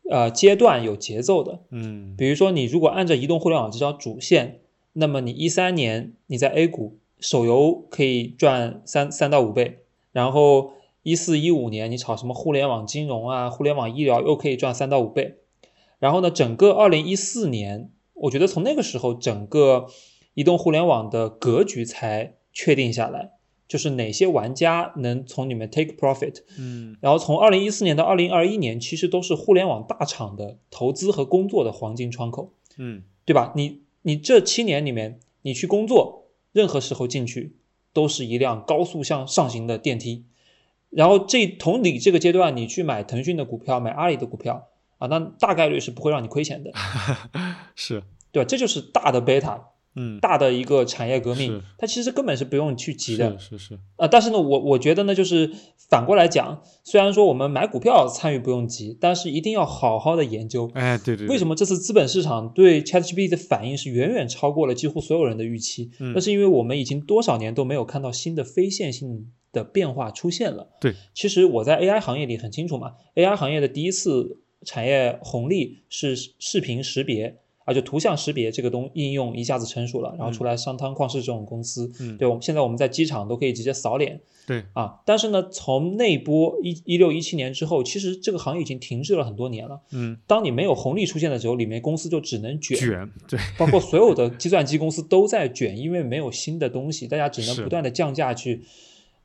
[0.10, 1.60] 呃阶段有节奏的。
[1.70, 4.60] 嗯比如说，你如果按照移动互联网这条主线，
[4.94, 9.80] 那么你一三年你在 A 股手游可以赚三三到五倍，
[10.12, 10.72] 然后
[11.04, 15.36] 一四一五年你炒什么互联网金融啊、互联网医疗又可以赚三到五倍，
[16.00, 19.88] 然后呢，整个二零一四年，我觉得从那个时候整个
[20.34, 23.32] 移动互联网的格局才确定下来，
[23.71, 33.53] 就是哪些玩家能从里面 take profit，嗯然后从二零一四年到二零二一年，其实都是互联网大厂的投资和工作的黄金窗口，嗯对吧？
[33.55, 37.55] 你你这七年里面，你去工作，任何时候进去
[37.93, 40.25] 都是一辆高速向上行的电梯。
[40.89, 46.73] 然后这同理这个阶段，你去买腾讯的股票，买阿里的股票啊，那大概率是不会让你亏钱的，
[47.73, 48.03] 是，
[48.34, 48.45] 对吧？
[48.45, 53.38] 这就是大的贝塔，嗯大的一个产业革命，它其实根本是不用去急的。
[53.38, 55.51] 是是是，啊，但是呢，我我觉得呢，就是
[55.89, 60.69] 反过来讲，虽然说我们买股票参与不用急，但是一定要好好的研究。
[60.73, 61.34] 哎对对，么？
[61.34, 65.91] 为什么这次资本市场对 ChatGPT 的反应是远远超过了几乎所有人的预期？
[65.99, 70.69] 嗯那是因为我们已经多少年都没有看到新的非线性的变化出现了。
[70.80, 85.00] 对，其实我在 AI 行业里很清楚嘛，AI 行业的第一次产业红利是视频识别啊，就图像识别这个东应用一下子成熟了，然后出来商汤旷视这种公司，嗯对，我们现在我们在机场都可以直接扫脸对，啊。
[85.06, 89.80] 但是呢，从那波一一六一七年之后，其实这个行业已经停滞了很多年了。
[89.91, 98.63] 嗯，当你没有红利出现的时候，里面公司就只能卷，卷，对，包括所有的计算机公司都在卷，因为没有新的东西，大家只能不断的降价去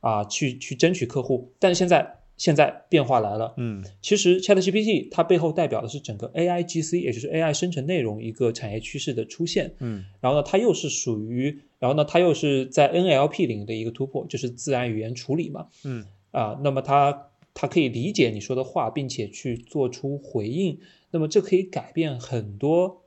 [0.01, 1.51] 啊去去争取客户。
[1.59, 3.83] 但是现在现在变化来了，嗯。
[4.01, 9.73] 其实 ChatGPT 它背后代表的是整个 AI GC，也就是 AI 生成内容一个产业趋势的出现。
[9.79, 10.05] 嗯。
[10.21, 15.67] 然后呢，它又是属于，然后呢，它又是在 NLP 领域的一个突破，就是自然语言处理嘛。
[15.83, 16.05] 嗯。
[16.31, 23.01] 啊，那么它它可以理解你说的话，并且去做出回应，那么这可以改变很多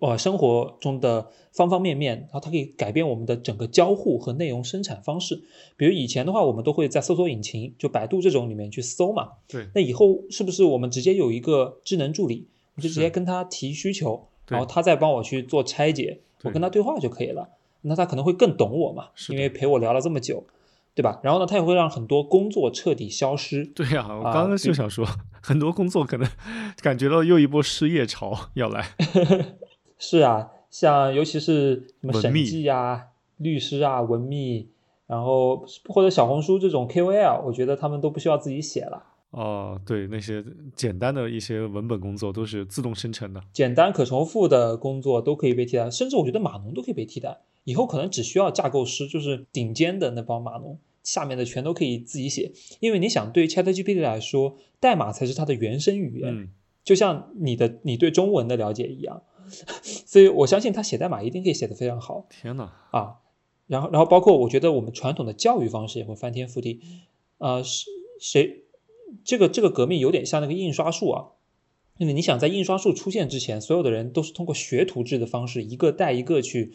[0.00, 5.42] 呃生活中的方方面面，然后它可以改变我们的整个交互和内容生产方式。
[5.76, 9.28] 比如以前的话，我们都会在搜索引擎，就百度这种里面去搜嘛。
[9.48, 17.48] 对，那以后是不是我们直接有一个智能助理，我就直接跟他提需求，然后他再帮我去做拆解，我跟他对话就可以了。
[17.82, 20.44] 那他可能会更懂我嘛，因为陪我聊了这么久，
[20.94, 21.20] 对吧？
[21.22, 23.64] 然后呢，他也会让很多工作彻底消失。
[23.64, 25.06] 对呀、我啊刚刚就想说，
[25.40, 26.28] 很多工作可能
[26.82, 28.88] 感觉到又一波失业潮要来。
[29.98, 33.06] 是啊，像尤其是什么审计啊、
[33.38, 34.68] 律师啊、文秘，
[35.06, 39.02] 然后或者小红书这种 KOL，我觉得他们都不需要自己写了。
[39.30, 40.42] 哦，对，那些
[40.74, 43.40] 简单的一些文本工作都是自动生成的。
[43.52, 47.38] 简单可重复的工作都可以被替代，甚至我觉得码农都可以被替代。
[47.64, 52.52] 以后可能只需要架构师，就是顶尖的那帮码农，下面的全都可以自己写。
[52.80, 56.48] 因为你想，对 ChatGPT 来说，代码才是它的原生语言，嗯，
[56.84, 59.22] 就像你的你对中文的了解一样。
[59.82, 63.16] 所以我相信他写代码一定可以写得非常好天哪，啊。
[63.66, 66.80] 然后，然后包括我觉得我们传统的教育方式也会翻天覆地。
[67.38, 67.86] 呃，是
[68.20, 68.62] 谁？
[69.24, 71.32] 这个这个革命有点像那个印刷术啊。
[71.98, 76.74] 因为你想在印刷术出现之前，所有的人都是通过学徒制的方式，一个带一个去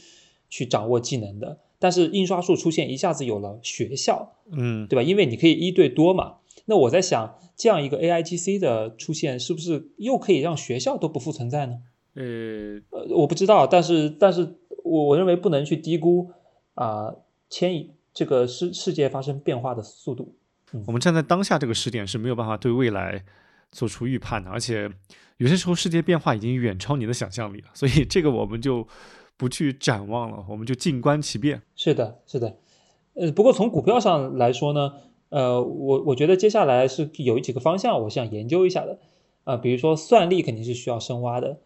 [0.50, 1.60] 去掌握技能的。
[1.80, 5.04] 但是印刷术出现，一下子有了学校，嗯，对吧？
[5.04, 6.38] 因为你可以一对多嘛。
[6.66, 11.80] 那我在想，这样一个 AIGC 的出现，是不是又可以让学校都不复存在呢？
[12.14, 12.24] 呃，
[12.90, 16.30] 呃，我不知道，但是但是我我认为不能去低估
[16.74, 17.14] 啊、
[17.50, 20.36] 迁移这个世世界发生变化的速度。
[20.86, 23.24] 我们站在当下这个时点是没有办法对未来
[23.72, 24.90] 做出预判的，而且
[25.38, 28.86] 有些时候世界变化已经远超你的想象力了，所以这个我们就
[29.38, 31.62] 不去展望了，我们就静观其变。
[31.76, 32.58] 是的，是的。
[33.14, 34.94] 呃，不过从股票上来说呢，
[35.30, 39.00] 呃，我我觉得接下来是有几个方向我想研究一下的。
[39.44, 41.60] 啊、比如说算力肯定是需要深挖的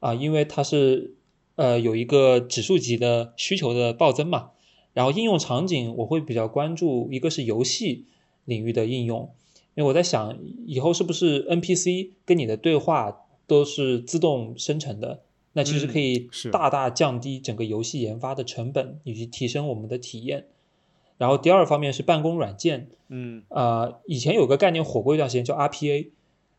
[0.00, 1.14] 啊、因为它是
[1.56, 4.50] 呃有一个指数级的需求的暴增嘛。
[4.94, 8.06] 然后应用场景我会比较关注，一个是游戏
[8.46, 9.30] 领域的应用，
[9.76, 20.46] 因为我在想以后是不是 NPC 跟你的对话都是自动生成的，那其实可以大大降低整个游戏研发的成本，以及提升我们的体验。
[21.16, 26.08] 然后第二方面是办公软件，嗯呃，以前有个概念火过一段时间叫 RPA，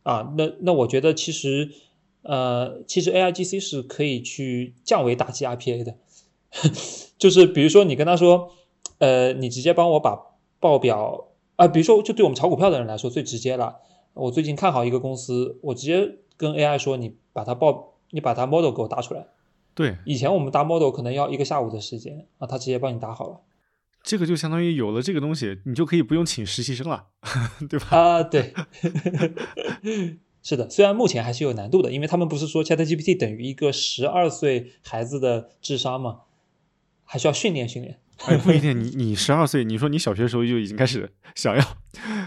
[0.04, 1.71] 啊，那那我觉得其实，
[2.23, 5.95] 呃，其实 AIGC 是可以去降维打击 RPA 的，
[7.17, 8.51] 就是比如说你跟他说，
[8.99, 10.19] 呃，你直接帮我把
[10.60, 13.75] 报表啊、比如说就对我们炒股票的人来说最直接了，
[14.13, 19.27] 我最近看好一个公司，我直接跟 AI 说，你把它报，你把它 model 给我打出来。
[19.75, 23.41] 对，以前我们搭 model 可能要一个下午的时间啊，他直接帮你打好了。
[24.01, 27.08] 这个就相当于有了这个东西，你就可以不用请实习生了，
[27.69, 27.88] 对吧？
[27.97, 28.53] 啊，对，
[30.41, 36.21] 是的，虽然目前还是有难度的，因为他们不是说 ChatGPT 等于一个十二岁孩子的智商吗？
[37.04, 37.99] 还需要训练训练。
[38.25, 41.78] 哎，不一定，你你十二岁，你说你小学时候就已经开始想要，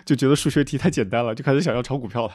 [0.04, 2.34] 就觉得数学题太简单了，就开始想要炒股票了。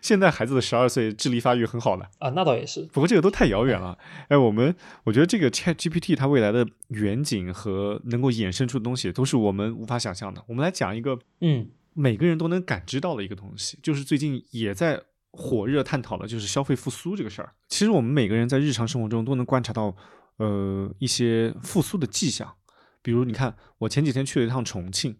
[0.00, 2.82] 现在孩子的十二岁智力发育很好了，啊，那倒也是。
[2.92, 3.98] 不过这个都太遥远了。
[4.28, 10.42] 哎，我们我觉得这个 Chat GPT 它未来的远景和能够衍生出的东西，都是我们无法想象的。
[10.46, 17.54] 我们来讲一个嗯每个人都能感知到的一个东西，就是最近也在火热探讨的，就是消费复苏这个事儿。
[17.68, 19.96] 其实我们每个人在日常生活中都能观察到，
[20.36, 22.56] 呃，一些复苏的迹象。
[23.00, 25.16] 比如，你看，我前几天去了一趟重庆，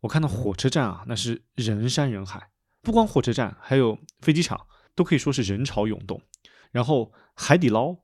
[0.00, 6.22] 我看到火车站啊，那是人山人海，不光火车站，还有飞机场，都可以说是人潮涌动。
[6.70, 7.96] 然后海底捞，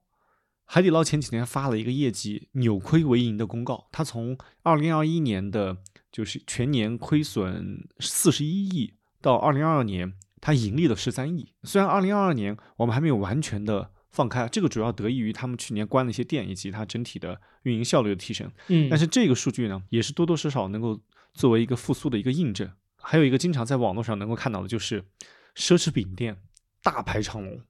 [0.67, 5.79] 海底捞前几天发了一个业绩扭亏为盈的公告，它从二零二一年的
[6.11, 10.13] 就是全年亏损四十一亿，到二零二二年
[10.45, 11.55] 它盈利了十三亿。
[11.63, 18.53] 虽然二零二二年我们还没有完全的放开，这个主要得益于他们去年关了一些店，以及它整体的运营效率的提升。
[18.69, 21.01] 嗯，但是这个数据呢，也是多多少少能够
[21.33, 22.71] 作为一个复苏的一个印证。
[22.99, 25.03] 还有一个经常在网络上能够看到的就是
[25.57, 26.43] 奢侈品店
[26.83, 27.63] 大排长龙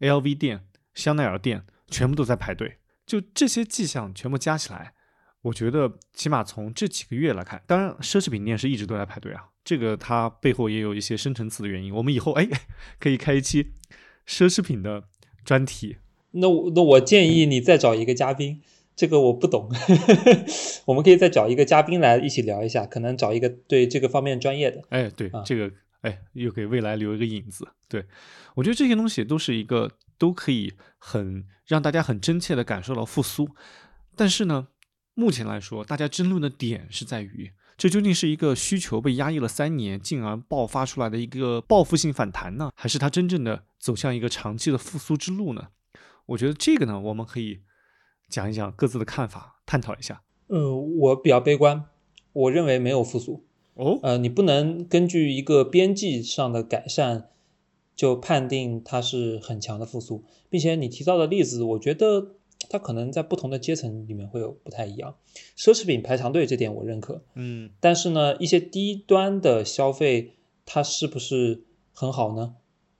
[0.00, 2.76] ，LV 店香奈儿店全部都在排队。
[3.06, 4.92] 就这些迹象全部加起来，
[5.40, 11.94] 我觉得起码从这几个月来看，当然奢侈品店是一直都在排队啊，这个它背后也有一些深层次的原因。
[11.94, 12.48] 我们以后哎
[12.98, 13.72] 可以开一期
[14.26, 15.04] 奢侈品的
[15.44, 15.96] 专题。
[16.32, 18.60] 那我那我建议你再找一个嘉宾，
[18.96, 19.68] 这个我不懂，
[20.86, 24.82] 我们可以再找一个嘉宾来一起聊一下，可能找一个对这个方面专业的。
[24.88, 27.68] 哎，对，啊这个哎又给未来留一个影子。
[27.88, 28.04] 对
[28.54, 33.50] 我觉得这些东西都是一个都可以很让大家很真切的感受到复苏，
[34.16, 34.68] 但是呢，
[35.14, 37.52] 目前来说，大家争论的点是在于。
[37.82, 45.66] 这究竟是一个需求被压抑了三年，进而爆发出来的一个报复性反弹呢，还是它真正的走向一个长期的复苏之路呢？
[46.26, 47.58] 我觉得这个呢，我们可以
[48.28, 50.22] 讲一讲各自的看法，探讨一下。
[50.46, 51.86] 嗯，我比较悲观，
[52.32, 53.44] 我认为没有复苏。
[53.74, 57.30] 哦，呃，你不能根据一个边际上的改善
[57.96, 62.36] 就判定它是很强的复苏，并且你提到的例子，我觉得
[62.72, 65.14] 它可能在不同的阶层里面会有不太一样。
[65.58, 72.54] 奢侈品排长队这点我认可，嗯但是呢，一些低端的消费它是不是很好呢？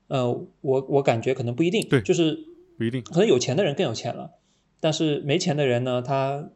[0.09, 2.39] 呃，我我感觉可能不一定，对就是
[2.77, 3.03] 不一定。
[3.03, 4.33] 可能有钱的人更有钱了，
[4.79, 6.51] 但是没钱的人呢，他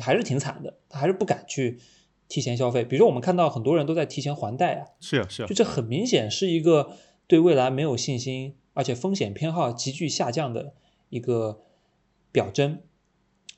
[0.00, 1.80] 还是挺惨的，他还是不敢去
[2.28, 2.84] 提前消费。
[2.84, 6.92] 比如说，我们看到很多人都在提前还贷啊，是啊，是啊就，这很明显是一个
[7.26, 10.74] 对未来没有信心，而且风险偏好急剧下降的
[11.08, 11.60] 一个
[12.32, 12.80] 表征。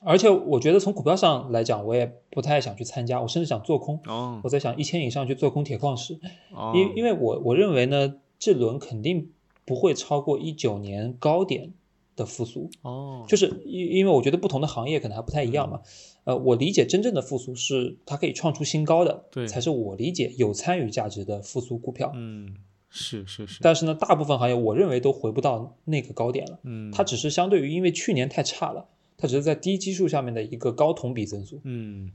[0.01, 3.99] 而且我觉得从股票上来讲，我也不太想去参加，我甚至想做空。
[4.05, 6.19] 哦我在想一千以上去做空铁矿石，
[6.53, 9.31] 哦，因因为我我认为呢，这轮肯定
[9.65, 11.73] 不会超过一九年高点
[12.15, 12.69] 的复苏。
[12.83, 15.81] 哦，就是因因为我觉得不同的行业可能还不太一样嘛。
[16.25, 22.11] 呃，我理解真正的复苏是它可以创出新高的，对才是我理解有参与价值的复苏股票。
[22.13, 22.55] 嗯，
[22.97, 28.87] 是是是，但是呢，大部分行业我认为都回不到那个高点了，嗯，它只是相对于因为去年太差了，
[29.17, 31.59] 它只是在低基数下面的一个高同比增速。
[31.65, 32.11] 嗯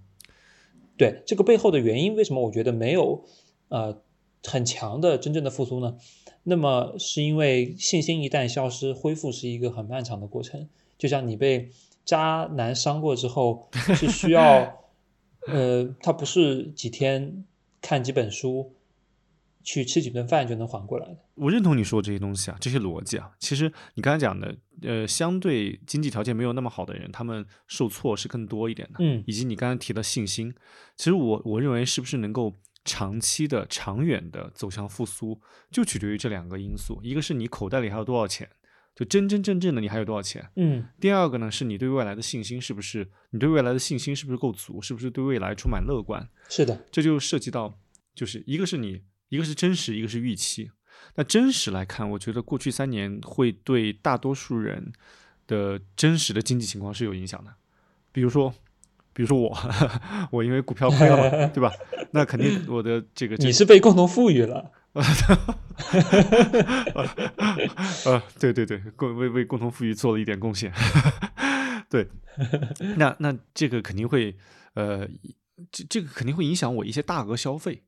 [0.97, 3.25] 对这个背后的原因，为什么我觉得没有
[3.69, 4.01] 呃
[4.43, 5.97] 很强的真正的复苏呢？
[6.45, 10.69] 那么是因为信心一旦消失，恢复是一个很漫长的过程。
[10.99, 11.71] 就像你被
[12.05, 14.81] 渣男伤过之后，是需要
[15.49, 17.45] 呃，他不是几天
[17.81, 18.73] 看几本书，
[19.63, 21.19] 去吃几顿饭就能缓过来的。
[21.35, 23.31] 我认同你说这些东西啊，这些逻辑啊。
[23.39, 28.97] 其实你刚才讲的，呃，相对经济条件没有那么好的人，他们受挫是更多一点的。
[29.01, 30.55] 嗯以及你刚才提的信心，
[30.97, 32.55] 其实我我认为是不是能够
[32.85, 35.41] 长期的、长远的走向复苏，
[35.71, 38.49] 就取决于这两个因素：一个是你口袋里还有多少钱，
[38.95, 46.29] 就真真正正的你还有多少钱；嗯第二个呢，是你对未来的信心是不是你对未来的信心是不是够足，是不是对未来充满乐观。
[46.49, 47.79] 是的，这就涉及到，
[48.15, 50.71] 就是一个是你，一个是真实，一个是预期。
[51.15, 54.93] 那真实来看，我觉得过去三年会对大多数人
[55.47, 57.55] 的真实的经济情况是有影响的。
[58.13, 58.53] 比如说，
[59.13, 59.57] 比如说我，
[60.31, 61.73] 我因为股票亏了嘛， 对吧？
[62.13, 64.71] 那肯定我的这个你是被共同富裕了。
[68.05, 70.73] 呃，对对对，共为为共同富裕做了一点贡献。
[71.89, 72.09] 对，
[72.97, 74.37] 那那这个肯定会，
[74.75, 75.09] 呃，
[75.71, 77.85] 这这个肯定会影响我一些大额消费。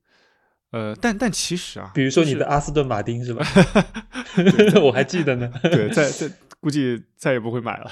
[0.73, 3.45] 呃，但但其实啊，比如说你的阿斯顿马丁是吧？
[4.81, 5.47] 我还记得呢。
[5.61, 6.27] 对，在在
[6.59, 7.91] 估计再也不会买了。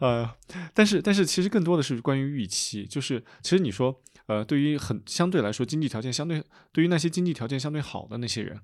[0.00, 0.28] 呃，
[0.74, 8.58] 但是但是其实更多的是关于预期，就是其实你说，呃，对于很相对来说经济条件相对，对于那些经济条件相对好的那些人，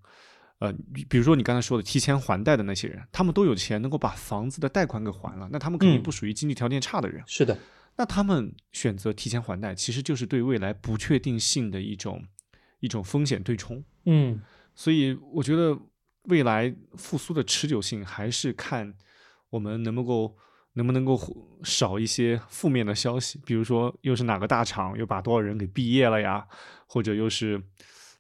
[0.58, 7.22] 呃，比比如说你刚才说的提前还贷的那些人，他们都有钱能够把房子的贷款给还了，那他们肯定嗯不属于经济条件差的人。
[7.28, 7.56] 是的，
[7.96, 12.24] 那他们选择提前还贷，其实就是对未来不确定性的一种
[12.82, 13.82] 一种风险对冲。
[14.04, 14.38] 嗯
[14.74, 15.78] 所以我觉得
[16.24, 18.94] 未来复苏的持久性还是看
[19.50, 20.36] 我们能不能够
[20.74, 21.18] 能不能够
[21.62, 26.46] 少一些负面的消息，比如说又是哪个大厂又把多少人给毕业了呀，
[26.86, 27.62] 或者又是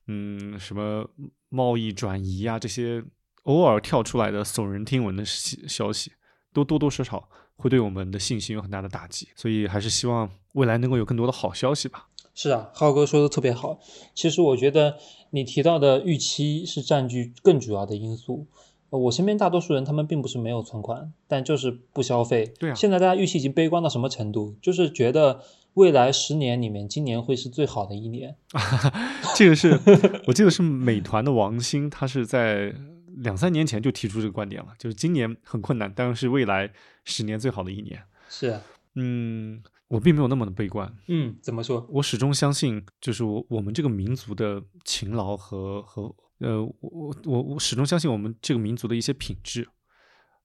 [0.06, 1.08] 嗯什么
[1.48, 3.02] 贸易转移呀这些
[3.44, 6.12] 偶尔跳出来的耸人听闻的消消息，
[6.52, 9.28] 都多多少少会对我们的信心有很大的打击。
[9.34, 12.08] 所以还是希望未来能够有更多的好消息吧。
[12.34, 13.78] 是啊，浩哥说的特别好。
[14.14, 14.96] 其实我觉得
[15.30, 18.46] 你提到的预期是占据更主要的因素。
[18.90, 22.52] 呃我身边大多数人他们并不是没有存款，但就是不消费。
[22.58, 24.54] 对啊现在大家预期已经悲观到什么程度？
[24.60, 25.40] 就是觉得
[25.74, 28.36] 未来十年里面，今年会是最好的一年。
[29.34, 29.80] 这个是
[30.26, 32.74] 我记得是美团的王兴，他是在
[33.16, 36.70] 两三年前就提出这个观点了，就是今年很困难，但是未来
[37.04, 38.02] 十年最好的一年。
[38.28, 38.60] 是啊，
[38.94, 39.62] 嗯，
[39.92, 41.86] 我并没有那么的悲观，嗯，怎么说？
[41.90, 46.04] 我始终相信，就是我我们这个民族的勤劳和和
[46.38, 49.68] 呃，我我我我始终相信我们这个民族的一些品质。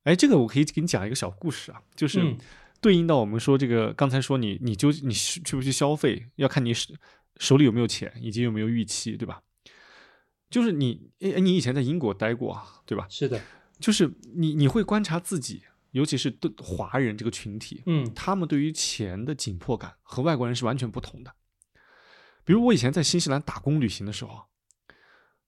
[0.04, 2.38] 哎，这个我可以给你讲一个小故事啊，就是嗯
[2.82, 6.94] 对应到我们说这个刚才说你你究你去去不去消费，要看你手
[7.38, 9.42] 手里有没有钱，以及有没有预期，对吧？
[10.50, 13.08] 就是你，哎，你以前在英国待过啊，对吧？
[13.10, 13.40] 是的，
[13.80, 21.34] 就是你你会观察自己，尤其是对华人这个群体，嗯他们对于钱的紧迫感和外国人是完全不同的。
[22.44, 24.46] 比如我以前在新西兰打工旅行的时候，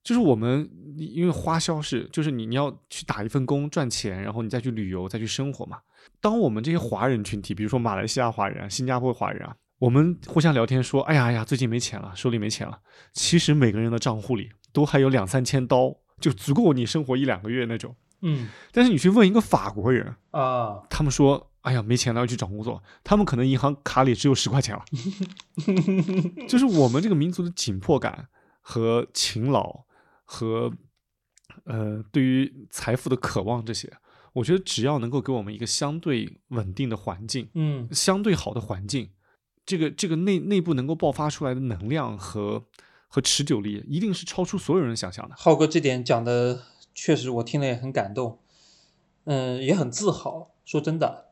[0.04, 5.80] 就是我们因为花销是，就是你你要去打一份工赚钱，然后你再去旅游，再去生活嘛。
[6.22, 12.80] 当我们这些华人群体，比如说马来西亚华人啊、新加坡华人啊，我们互相聊天说：“哎呀哎呀，最近没钱了，手里没钱了。”
[13.14, 17.96] 其实每个人的账户里都还有两三千刀，就足够你生活一两个月那种。
[18.22, 24.84] 嗯但是你去问一个法国人，啊，他们说：“哎呀，没钱了，要去找工作。”他们可能银行卡里只有十块钱了。
[26.48, 28.28] 就是我们这个民族的紧迫感
[28.62, 29.86] 和勤劳
[30.26, 30.72] 和
[31.66, 33.92] 呃对于财富的渴望这些，
[34.34, 39.10] 我觉得只要能够给我们一个相对稳定的环境，嗯相对好的环境，
[39.66, 42.66] 这个这个内内部能够爆发出来的能量和
[43.08, 45.36] 和持久力，一定是超出所有人想象的。
[45.38, 46.64] 浩哥这点讲的
[47.02, 48.40] 确实我听了也很感动，
[49.24, 50.52] 嗯，也很自豪。
[50.66, 51.28] 说真的，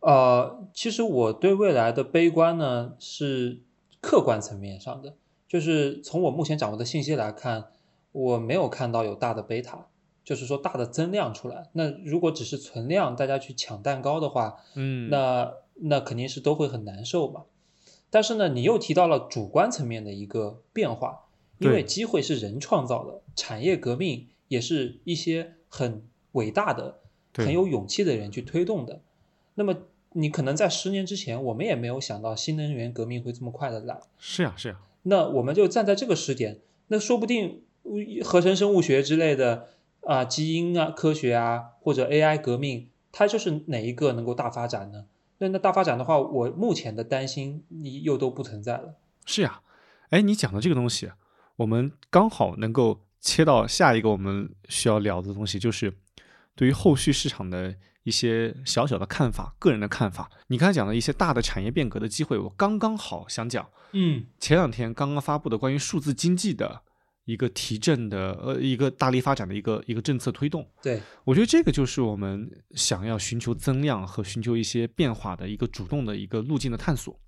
[0.00, 3.60] 呃，其实我对未来的悲观呢是
[4.00, 5.14] 客观层面上的，
[5.46, 7.66] 就是从我目前掌握的信息来看，
[8.12, 9.88] 我没有看到有大的贝塔，
[10.24, 11.68] 就是说大的增量出来。
[11.74, 17.44] 那如果只是存量，大家去抢蛋糕的话，嗯那那肯定是都会很难受嘛。
[18.08, 21.26] 但是呢，你又提到了主观层面的一个变化，
[21.58, 26.98] 因为机会是人创造的，产业革命也是一些很伟大的、
[27.34, 29.00] 很有勇气的人去推动的。
[29.54, 29.76] 那么
[30.12, 34.00] 你可能在十年之前，我们也没有想到新能源革命会这么快的来。
[34.18, 39.68] 是呀是呀，那我们就站在这个时点，那说不定呃合成生物学之类的
[40.00, 45.06] 啊、基因啊、科学啊，或者 AI 革命，它就是哪一个能够大发展呢？
[45.38, 48.94] 那那大发展的话，我目前的担心你又都不存在了。
[49.24, 49.60] 是呀。
[50.10, 51.10] 哎，你讲的这个东西，
[51.56, 55.92] 我们刚好能够切到下一个我们需要聊的东西，就是
[56.54, 60.30] 对于后续市场的一些小小的看法、个人的看法。
[60.46, 63.68] 你刚才讲的一些大的产业变革的机会，我刚刚好想讲。
[63.92, 66.82] 嗯前两天刚刚发布的关于数字经济的
[67.24, 77.18] 一个提振的呃一个大力发展的一个一个政策推动，对，我觉得这个就是我们想要寻求增量和寻求一些变化的一个主动的一个路径的探索。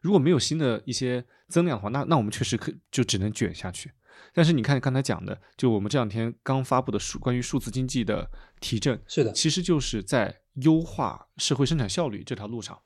[0.00, 3.90] 如果没有新的一些增量的话，那那我们确实可就只能卷下去。
[4.36, 8.30] 但是你看刚才讲的，就我们这两天刚发布的数关于数字经济的
[8.60, 12.78] 提振，是的，其实就是在优化社会生产效率这条路上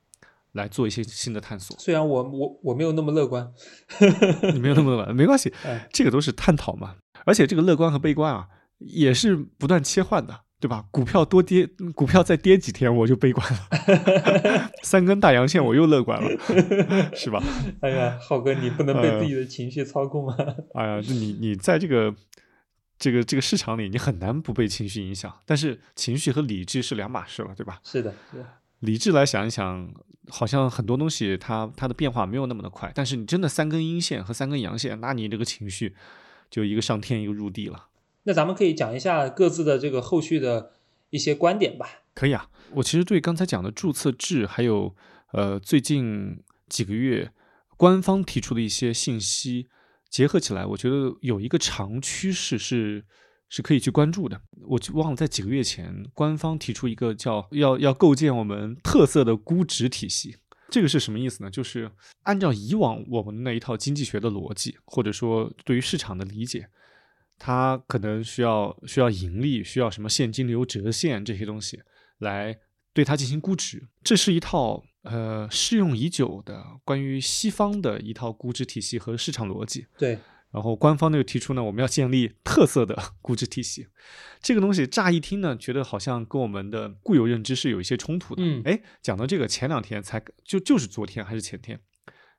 [0.53, 1.75] 来做一些新的探索。
[1.77, 3.51] 虽然我我我没有那么乐观，
[4.53, 6.95] 你没有那么乐观，没关系 哎，这个都是探讨嘛。
[7.25, 8.47] 而且这个乐观和悲观啊，
[8.77, 10.85] 也是不断切换的，对吧？
[10.91, 16.29] 股票多跌，股票再跌几天我就悲观了， 三根大阳线我又乐观了，
[17.17, 17.41] 是吧？
[17.81, 20.37] 哎呀，浩哥，你不能被呃自己的情绪操控啊！
[20.75, 22.13] 哎呀，就你你在这个
[22.99, 25.35] 这个这个市场里，你很难不被情绪影响。
[25.47, 27.79] 但是情绪和理智是两码事了，对吧？
[27.83, 28.45] 是的，是的，
[28.81, 29.91] 理智来想一想，
[30.29, 32.91] 好像很多东西它它的变化没有那么的快。
[32.93, 35.95] 但是你真的三根阴线和三根阳线，那你这个情绪
[36.51, 37.87] 就一个上天一个入地了。
[38.23, 40.71] 那咱们可以讲一下各自的这个后续的
[41.09, 42.03] 一些观点吧。
[42.13, 44.95] 可以啊，我其实对刚才讲的注册制，还有
[45.33, 47.31] 呃最近几个月
[47.77, 49.67] 官方提出的一些信息
[50.09, 53.05] 结合起来，我觉得有一个长趋势是
[53.47, 54.41] 是可以去关注的。
[54.67, 60.35] 我就忘了在几个月前，官方提出一个叫要要构建我们特色的估值体系。
[60.69, 61.49] 这个是什么意思呢？
[61.49, 61.91] 就是
[62.23, 66.69] 按照以往我们那一套经济学的逻辑，或者说对于市场的理解，
[67.43, 71.81] 它可能需要需要盈利，需要什么现金流折现这些东西
[72.19, 72.55] 来
[72.93, 73.87] 对它进行估值。
[74.03, 79.87] 这是一套呃适用已久的关于西方的一套估值体系和市场逻辑。
[79.97, 80.19] 对，
[80.51, 83.87] 然后官方呢又提出呢，我们要建立特色的 估值体系。
[84.39, 88.43] 这个东西乍一听呢，觉得好像跟我们的固有认知是有一些冲突的。
[88.45, 91.79] 嗯哎，讲到这个，前两天才就就是昨天还是前天，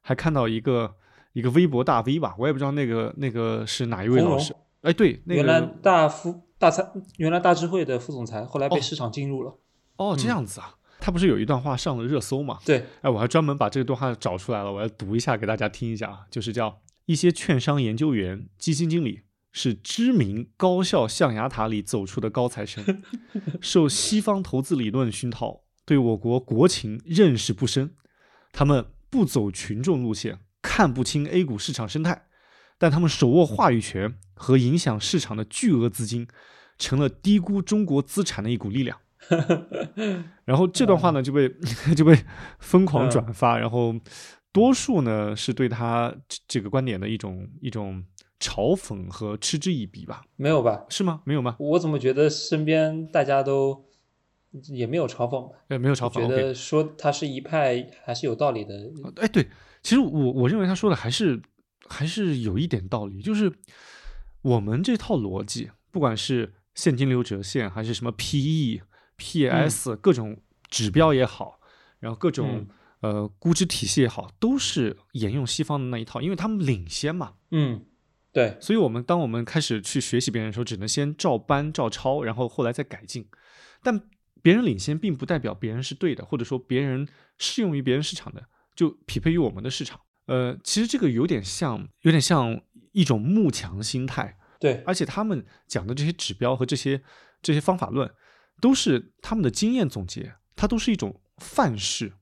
[0.01, 0.95] 还看到一个
[1.33, 4.55] 一个微博大 V 吧，我也不知道那个那个是哪一位老师。
[4.83, 9.59] 哎，对，那个原来大副大财，原来大智慧的副总裁，后来被哦市场进入了。
[9.97, 12.59] 哦这样子啊，他不是有一段话上了热搜嘛？
[12.65, 19.23] 对，哎，我还专门把这段话找出来了，我要读一下给大家听一下啊，就是叫一些券商研究员、基金经理
[19.53, 23.03] 是知名高校象牙塔里走出的高材生，
[23.61, 27.95] 受西方投资理论熏陶，对我国国情认识不深，
[28.51, 32.27] 他们不走群众路线，看不清 A 股市场生态，
[32.79, 36.27] 但他们手握话语权和影响市场的巨额资金，
[36.79, 38.99] 成了低估中国资产的一股力量。
[40.45, 41.49] 然后这段话呢就被
[41.97, 42.19] 就被
[42.59, 43.95] 疯狂嗯转发，然后
[44.53, 48.05] 多数呢是对他这这个观点的一种一种
[48.41, 50.23] 嘲讽和嗤之以鼻吧？
[50.35, 50.85] 没有吧？
[50.89, 51.23] 是吗？
[51.25, 51.55] 没有吗？
[51.61, 53.85] 我怎么觉得身边大家都
[54.71, 55.57] 也没有嘲讽吧？
[55.69, 56.15] 呃，没有嘲讽。
[56.15, 58.75] 觉得说他是一派还是有道理的。
[59.17, 59.49] 哎，对，
[59.85, 61.41] 其实我我认为他说的还是
[61.93, 63.53] 还是有一点道理，就是
[64.41, 68.81] 我们这套逻辑，不管是现金流折现，还是什么 PE、
[69.17, 70.41] PS、各种
[70.71, 71.61] 指标也好，
[72.01, 72.67] 然后各种、
[73.01, 77.35] 呃估值体系也好，都是沿用西方的那一套，因为他们领先嘛。
[77.51, 77.85] 嗯，
[78.33, 83.29] 对，所以，我们当我们开始去学习别人的时候，只能先照搬、照抄，然后后来再改进。
[83.83, 84.09] 但
[84.41, 87.07] 别人领先，并不代表别人是对的，或者说别人
[87.39, 90.01] 适用于别人市场的，就匹配于我们的市场。
[90.33, 92.59] 呃，其实这个有点像，有点像
[92.93, 94.39] 一种慕强心态。
[94.59, 97.03] 对，而且他们讲的这些指标和这些
[97.43, 98.11] 这些方法论，
[98.63, 102.15] 都是他们的经验总结，它都是一种范式，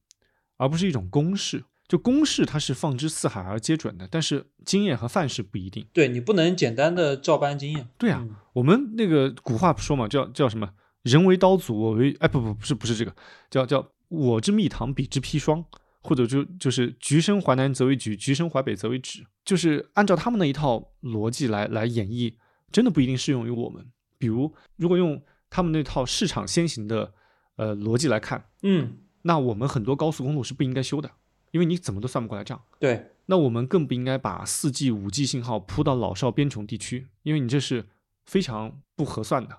[0.57, 1.63] 而不是一种公式。
[1.87, 5.87] 就公式它是放之四海而皆准的，但是经验和范式不一定。
[5.93, 7.89] 对你不能简单的照搬经验。
[7.97, 10.71] 对啊，嗯我们那个古话不说嘛，叫叫什么？
[11.03, 13.15] 人为刀俎，我为哎不不不是不是这个，
[13.51, 15.65] 叫叫我之蜜糖，彼之砒霜，
[16.03, 22.35] 或者就就是橘生淮南则为橘，橘生淮北则为枳，就是按照他们那一套逻辑来来演绎，
[22.73, 23.87] 真的不一定适用于我们。
[24.19, 27.13] 比如，如果用他们那套市场先行的
[27.57, 31.11] 呃逻辑来看，嗯，那我们很多高速公路是不应该修的，
[31.51, 32.63] 因为你怎么都算不过来账。
[32.79, 37.87] 对，那我们更不应该把四 G、五 G 信号铺到老少边穷地区，因为你这是
[38.27, 39.59] 非常不合算的。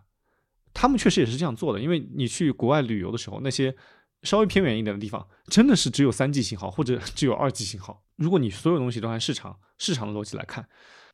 [0.74, 3.76] 他们确实也是这样做的，因为你去国外旅游的时候，那些
[4.24, 8.04] 稍微偏远一点的地方，真的是只有三 G 信号或者 只有二 G 信号。
[8.16, 10.68] 如果你所有东西都按市场市场的逻辑来看，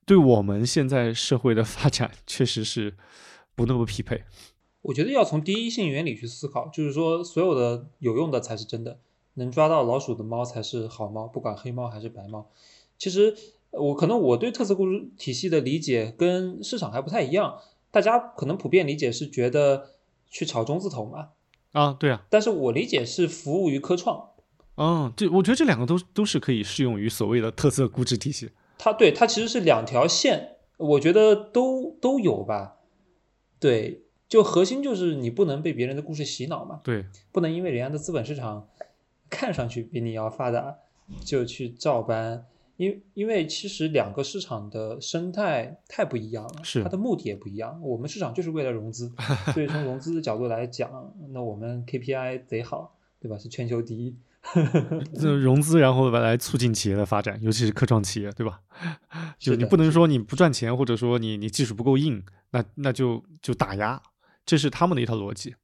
[0.05, 2.95] 对我们现在社会的发展确实是
[3.55, 4.23] 不那么匹配。
[4.81, 8.99] 我觉得要从第一性原理去思考，就是说所有的有用的才是真的，
[9.33, 12.49] 能抓到老鼠的猫才是好猫，不管黑猫还是白猫。
[12.97, 13.35] 其实
[13.71, 17.59] 我可能我对特色故事体系的理解跟市场还不太一样，
[17.91, 19.91] 大家可能普遍理解是觉得
[20.29, 21.29] 去炒中字头嘛，
[21.73, 24.31] 啊，对啊，但是我理解是服务于科创，
[24.75, 28.51] 嗯，这我觉得这两个都都是可以适用于所谓的特色估值体系。
[28.77, 32.77] 它对它其实是两条线，我觉得都都有吧。
[33.59, 38.67] 对，就核心就是你不能被别人的故事洗脑嘛，对，不能因为人家的资本市场
[39.29, 40.75] 看上去比你要发达，
[41.25, 42.45] 就去照搬。
[42.77, 47.79] 因因为其实两个市场的生态太不一样了，是它的目的也不一样。
[47.81, 49.11] 我们市场就是为了融资，
[49.53, 53.37] 所以从融资的角度来讲，那我们 KPI 贼好，对吧？
[53.37, 54.15] 是全球第一。
[55.19, 58.61] 这融资，然后来促进企业的发展，尤其是科创企业，对吧？
[59.37, 64.01] 就你不能说你不赚钱，或者说你你技术不够硬，那那就就打压，
[64.45, 65.55] 这是他们的一套逻辑。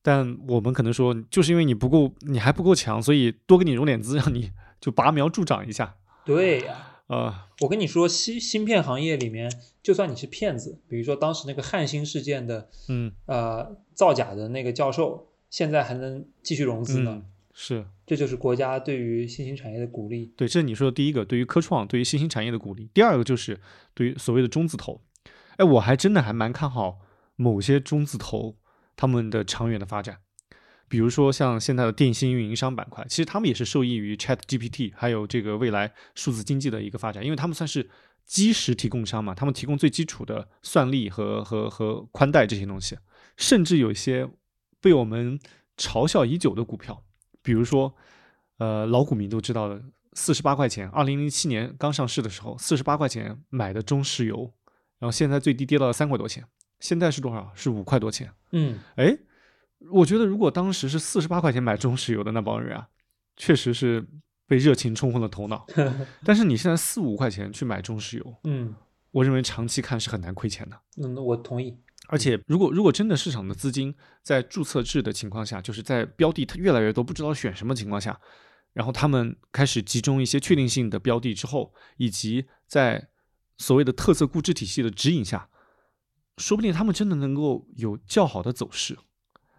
[0.00, 5.96] 但我们可能说，就是因为你不够，你还不够强，所以多给你融点资，让你就拔苗助长一下。
[6.24, 9.50] 对呀、呃，我跟你说，芯芯片行业里面，
[9.82, 20.32] 就算你是骗子，比如说当时那个汉芯事件的嗯呃造假的那个教授，现在还能继续融资呢，嗯，是这就是国家对于新兴产业的鼓励。
[20.36, 22.90] 对，这是你说的第一个，对于科创，对于新兴产业的鼓励。
[22.94, 23.58] 第二个就是
[23.94, 25.00] 对于所谓的中字头，
[25.56, 26.98] 哎，我还真的还蛮看好
[27.36, 28.56] 某些中字头
[28.94, 30.18] 他们的长远的发展。
[30.90, 37.88] 比如说像现在的电信运营商板块，其实他们也是受益于 Chat GPT，还有这个未来数字经济的一个发展，因为他们算是
[38.26, 42.98] 基石提供商嘛，他们提供最基础的算力和和和宽带这些东西，
[43.36, 44.28] 甚至有一些
[44.80, 45.38] 被我们
[45.76, 47.04] 嘲笑已久的股票，
[47.40, 47.94] 比如说，
[48.58, 49.80] 呃，老股民都知道的，
[50.14, 54.52] 四十八块钱，二零零七年刚上市的时候，四十八块钱买的中石油，
[54.98, 56.44] 然后现在最低跌到了三块多钱，
[56.80, 57.52] 现在是多少？
[57.54, 58.32] 是五块多钱。
[58.50, 59.16] 嗯，哎，
[59.88, 62.88] 我觉得如果当时是四十八块钱买中石油的那帮人啊，
[63.36, 64.06] 确实是
[64.46, 65.66] 被热情冲昏了头脑。
[66.24, 68.74] 但是你现在四五块钱去买中石油，嗯
[69.12, 70.80] 我认为长期看是很难亏钱的。
[71.02, 71.76] 嗯，我同意。
[72.08, 78.20] 而且，如果如果真的市场的资金在注册制的情况下，就是在标的越来越多，不知道选什么情况下，
[78.72, 83.08] 然后他们开始集中一些确定性的标的之后，以及在
[83.58, 85.48] 所谓的特色估值体系的指引下，
[86.38, 88.98] 说不定他们真的能够有较好的走势。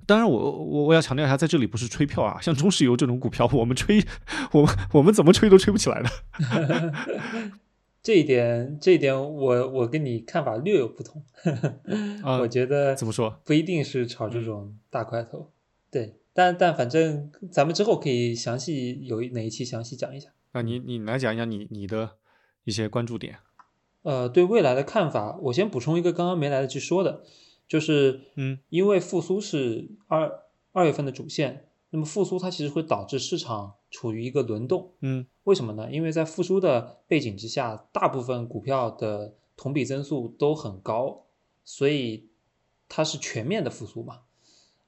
[0.05, 4.03] 当然我，我我要强调一下，在这里不是吹票啊，像中石油这种股票，我们吹，
[4.51, 6.09] 我们我们怎么吹都吹不起来的。
[8.03, 11.23] 这一点，这一点我我跟你看法略有不同。
[12.23, 13.39] 啊我觉得怎么说？
[13.45, 15.51] 不一定是炒这种大块头，
[15.91, 20.29] 对，但但反正咱们之后可以详细有哪一期详细讲一下。
[20.53, 22.13] 那你你来讲一讲你你的
[22.63, 23.37] 一些关注点。
[24.01, 27.21] 呃，对未来的看法，我先补充一个刚刚没来得及说的，
[27.71, 30.43] 就是嗯因为复苏是二
[30.73, 34.91] 二月份的主线，那么复苏它其实会导致市场处于一个轮动。
[34.99, 35.89] 嗯为什么呢？
[35.89, 41.23] 因为在复苏的背景之下，大部分股票的同比增速都很高，
[41.63, 42.27] 所以
[42.89, 44.23] 它是全面的复苏嘛，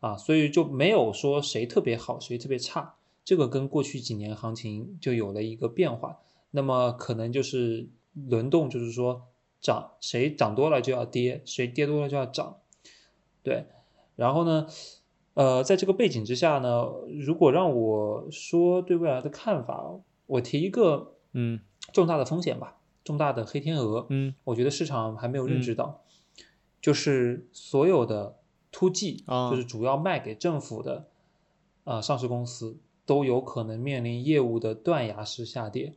[0.02, 6.20] 啊，所以就没有说谁特别好，谁特别差，这个跟过去几年行情就有了一个变化。
[6.52, 7.88] 那么可能就是
[8.28, 9.22] 轮动，就是说
[9.62, 12.58] 涨谁涨多了就要跌，谁跌多了就要涨，
[13.44, 13.66] 对。
[14.16, 14.68] 然后呢，
[15.34, 16.86] 呃，在这个背景之下呢，
[17.26, 21.60] 如果让我说对未来的看法，我提一个嗯
[21.92, 26.02] 重大的风险吧，重大的黑天鹅，嗯我觉得市场还没有认知到，
[26.82, 28.38] 就是所有的
[28.72, 31.08] to G，、啊就是主要卖给政府的
[31.84, 35.96] 呃上市公司，都有可能面临业务的断崖式下跌。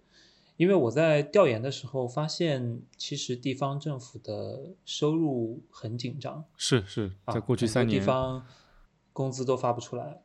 [0.56, 8.46] 因为我在调研的时候发现，其实地方政府的收入很紧张，是是，啊在过去三年地方
[9.12, 10.22] 工资都发不出来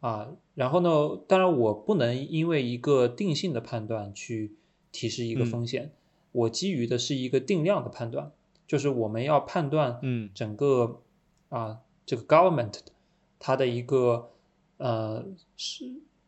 [0.00, 0.32] 啊。
[0.56, 4.56] 然后呢，当然我不能因为一个定性的判断去
[4.90, 5.92] 提示一个嗯风险，
[6.32, 8.32] 我基于的是一个定量的判断，
[8.66, 11.02] 就是我们要判断嗯整个
[11.50, 12.80] 啊这个 government
[13.38, 14.32] 它的一个
[14.78, 15.24] 呃
[15.56, 15.84] 是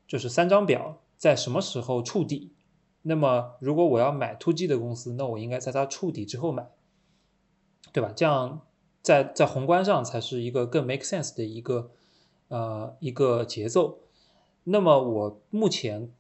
[0.07, 2.53] 就是三张表在什么时候触底。
[3.07, 6.67] 那么，如果我要买 to G 的公司，那我应该在它触底之后买，
[7.93, 8.11] 对吧？
[8.17, 8.63] 这样
[9.03, 11.91] 在在宏观上才是一个更 make sense 的一个
[12.49, 14.01] 呃一个节奏。
[14.65, 16.11] 那么我目前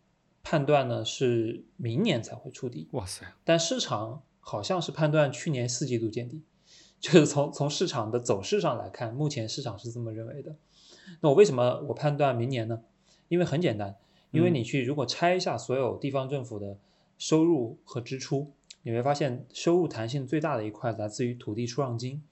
[0.42, 6.42] 判断呢是明年才会触底，哇塞，但市场好像是判断去年四季度见底，
[7.00, 10.54] 就是从从市场的走势上来看，目前市场是这么认为的。
[11.22, 12.82] 那我为什么我判断明年呢？
[13.28, 13.96] 因为很简单，
[14.34, 16.76] 因为嗯你去如果拆一下所有地方政府的
[17.16, 22.22] 收入和支出，你会发现收入弹性最大的一块来自于土地出让金，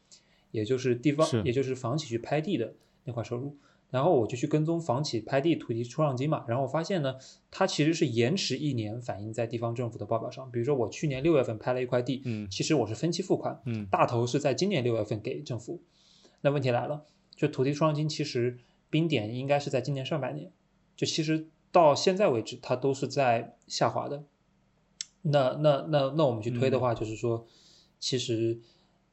[0.51, 2.75] 也就是地方，也就是房企去拍地的
[3.05, 3.57] 那块收入。
[3.91, 7.15] 然后我就去跟踪房企拍地土地出让金嘛，然后我发现呢，
[7.51, 10.51] 它其实是延迟一年反映在地方政府的报表上。
[10.51, 15.83] 比如说我去年六月份拍了一块地，嗯其实我是分期付款，嗯大头是在今年六月份给政府。
[16.41, 17.05] 那问题来了，
[17.37, 18.57] 就土地出让金其实
[18.89, 20.51] 冰点应该是在今年上半年，
[20.97, 24.23] 就其实到现在为止它都是在下滑的。
[25.23, 27.47] 那那那那我们去推的话，就是说，
[27.99, 28.61] 其实，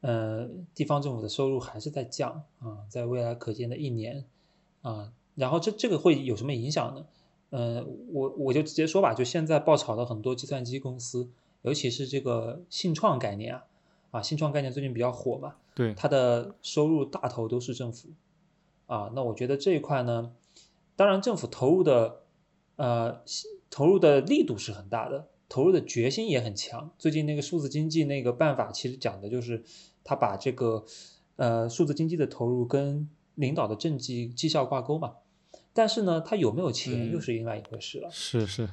[0.02, 4.26] 呃，地方政府的收入还是在降啊，在未来可见的一年
[4.82, 7.06] 啊，然后这这个会有什么影响呢？
[7.52, 11.30] 呃，我我就直接说吧，就现在爆炒的很多计算机公司，
[11.62, 13.66] 尤其是这个信创概念啊，
[14.12, 18.10] 啊，信创概念最近比较火嘛，对，它的收入大头都是政府
[18.88, 19.12] 啊。
[19.14, 20.32] 那我觉得这一块呢，
[20.96, 22.22] 当然政府投入的
[22.80, 23.22] 呃
[23.70, 26.90] 投入的力度是很大的，投入的决心也很强。
[26.98, 29.64] 最近那个数字经济那个办法，其实讲的就是
[30.04, 30.86] 他把这个
[31.36, 35.16] 呃数字经济的投入跟领导的政绩绩效挂钩嘛。
[35.72, 38.10] 但是呢，他有没有钱嗯又是另外一回事了。
[38.12, 38.70] 是是，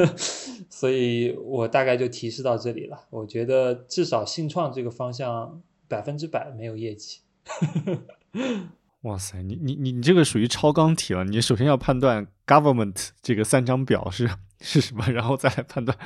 [0.70, 3.06] 所以我大概就提示到这里了。
[3.10, 7.20] 我觉得至少信创这个方向百分之百没有业绩。
[9.02, 11.24] 哇塞，你你你你这个属于超纲题了。
[11.24, 14.28] 你首先要判断 government 这个三张表是
[14.60, 15.96] 是什么，然后再来判断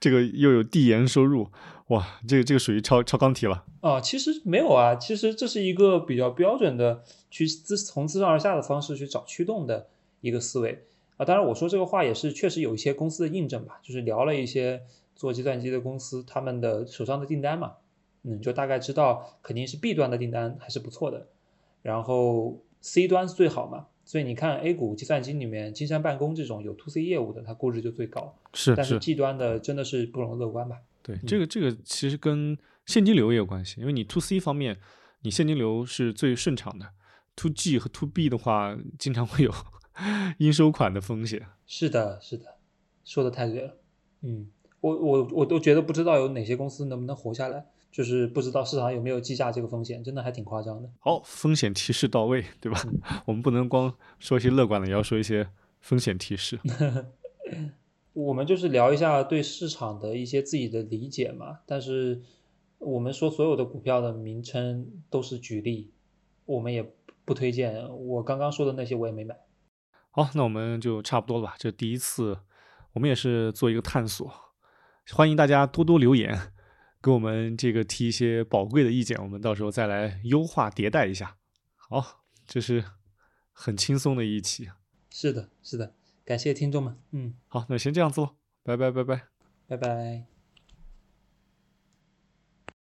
[0.00, 1.50] 这个又有递延收入。
[1.88, 3.64] 哇，这个这个属于超超纲题了。
[3.80, 9.88] 啊，其实没有啊，其实这是一个比较标准的去自从自上而下的方式去找驱动的
[10.20, 10.84] 一个思维
[11.16, 11.24] 啊。
[11.24, 14.82] 当然，我说这个话也是确实有一些公司的印证吧，就是聊了一些
[15.16, 17.72] 做计算机的公司他们的手上的订单嘛，
[18.22, 21.26] 嗯，就大概知道肯定是 B 端的订单还是不错的，
[21.82, 23.86] 然后 C 端是最好嘛。
[24.04, 30.78] 所以你看 A 股计算机里面金山办公这种有 to C 业务的，它估值就最高，但是但是，G 端的真的是不容乐观吧？
[31.02, 32.56] 对，这个这个其实跟
[32.86, 34.78] 现金流也有关系，因为你 to C 方面，
[35.20, 36.86] 你现金流是最顺畅的
[37.36, 39.52] ；to G 和 to B 的话，经常会有
[40.38, 41.46] 应收款的风险。
[41.66, 42.56] 是的，是的，
[43.04, 43.76] 说的太对了。
[44.22, 44.48] 嗯，
[44.80, 47.66] 我我我都觉得不知道有哪些公司能不能活下来，
[47.98, 50.88] 就是不知道市场有没有计价这个风险，真的还挺夸张的。
[51.00, 52.80] 好，风险提示到位，对吧？
[53.26, 55.48] 我们不能光说一些乐观的，也要说一些
[55.80, 56.60] 风险提示。
[58.14, 62.22] 我们就是聊一下对市场的一些自己的理解嘛，但是
[62.78, 65.90] 我们说所有的股票的名称都是举例，
[66.44, 66.88] 我们也
[67.24, 67.84] 不推荐。
[67.98, 69.36] 我刚刚说的那些我也没买。
[70.12, 71.56] 好，那我们就差不多了吧？
[71.58, 72.38] 这第一次，
[72.92, 74.32] 我们也是做一个探索，
[75.10, 76.52] 欢迎大家多多留言，
[77.02, 81.36] 给我们这个提一些宝贵的意见，我们到时候再来优化迭代一下。
[81.76, 82.84] 好，这是
[83.52, 84.68] 很轻松的一期。
[85.10, 85.94] 是的，是的，
[86.24, 89.22] 感谢听众们，嗯，好，那先这样子喽，拜拜拜拜。
[89.66, 90.37] 拜拜。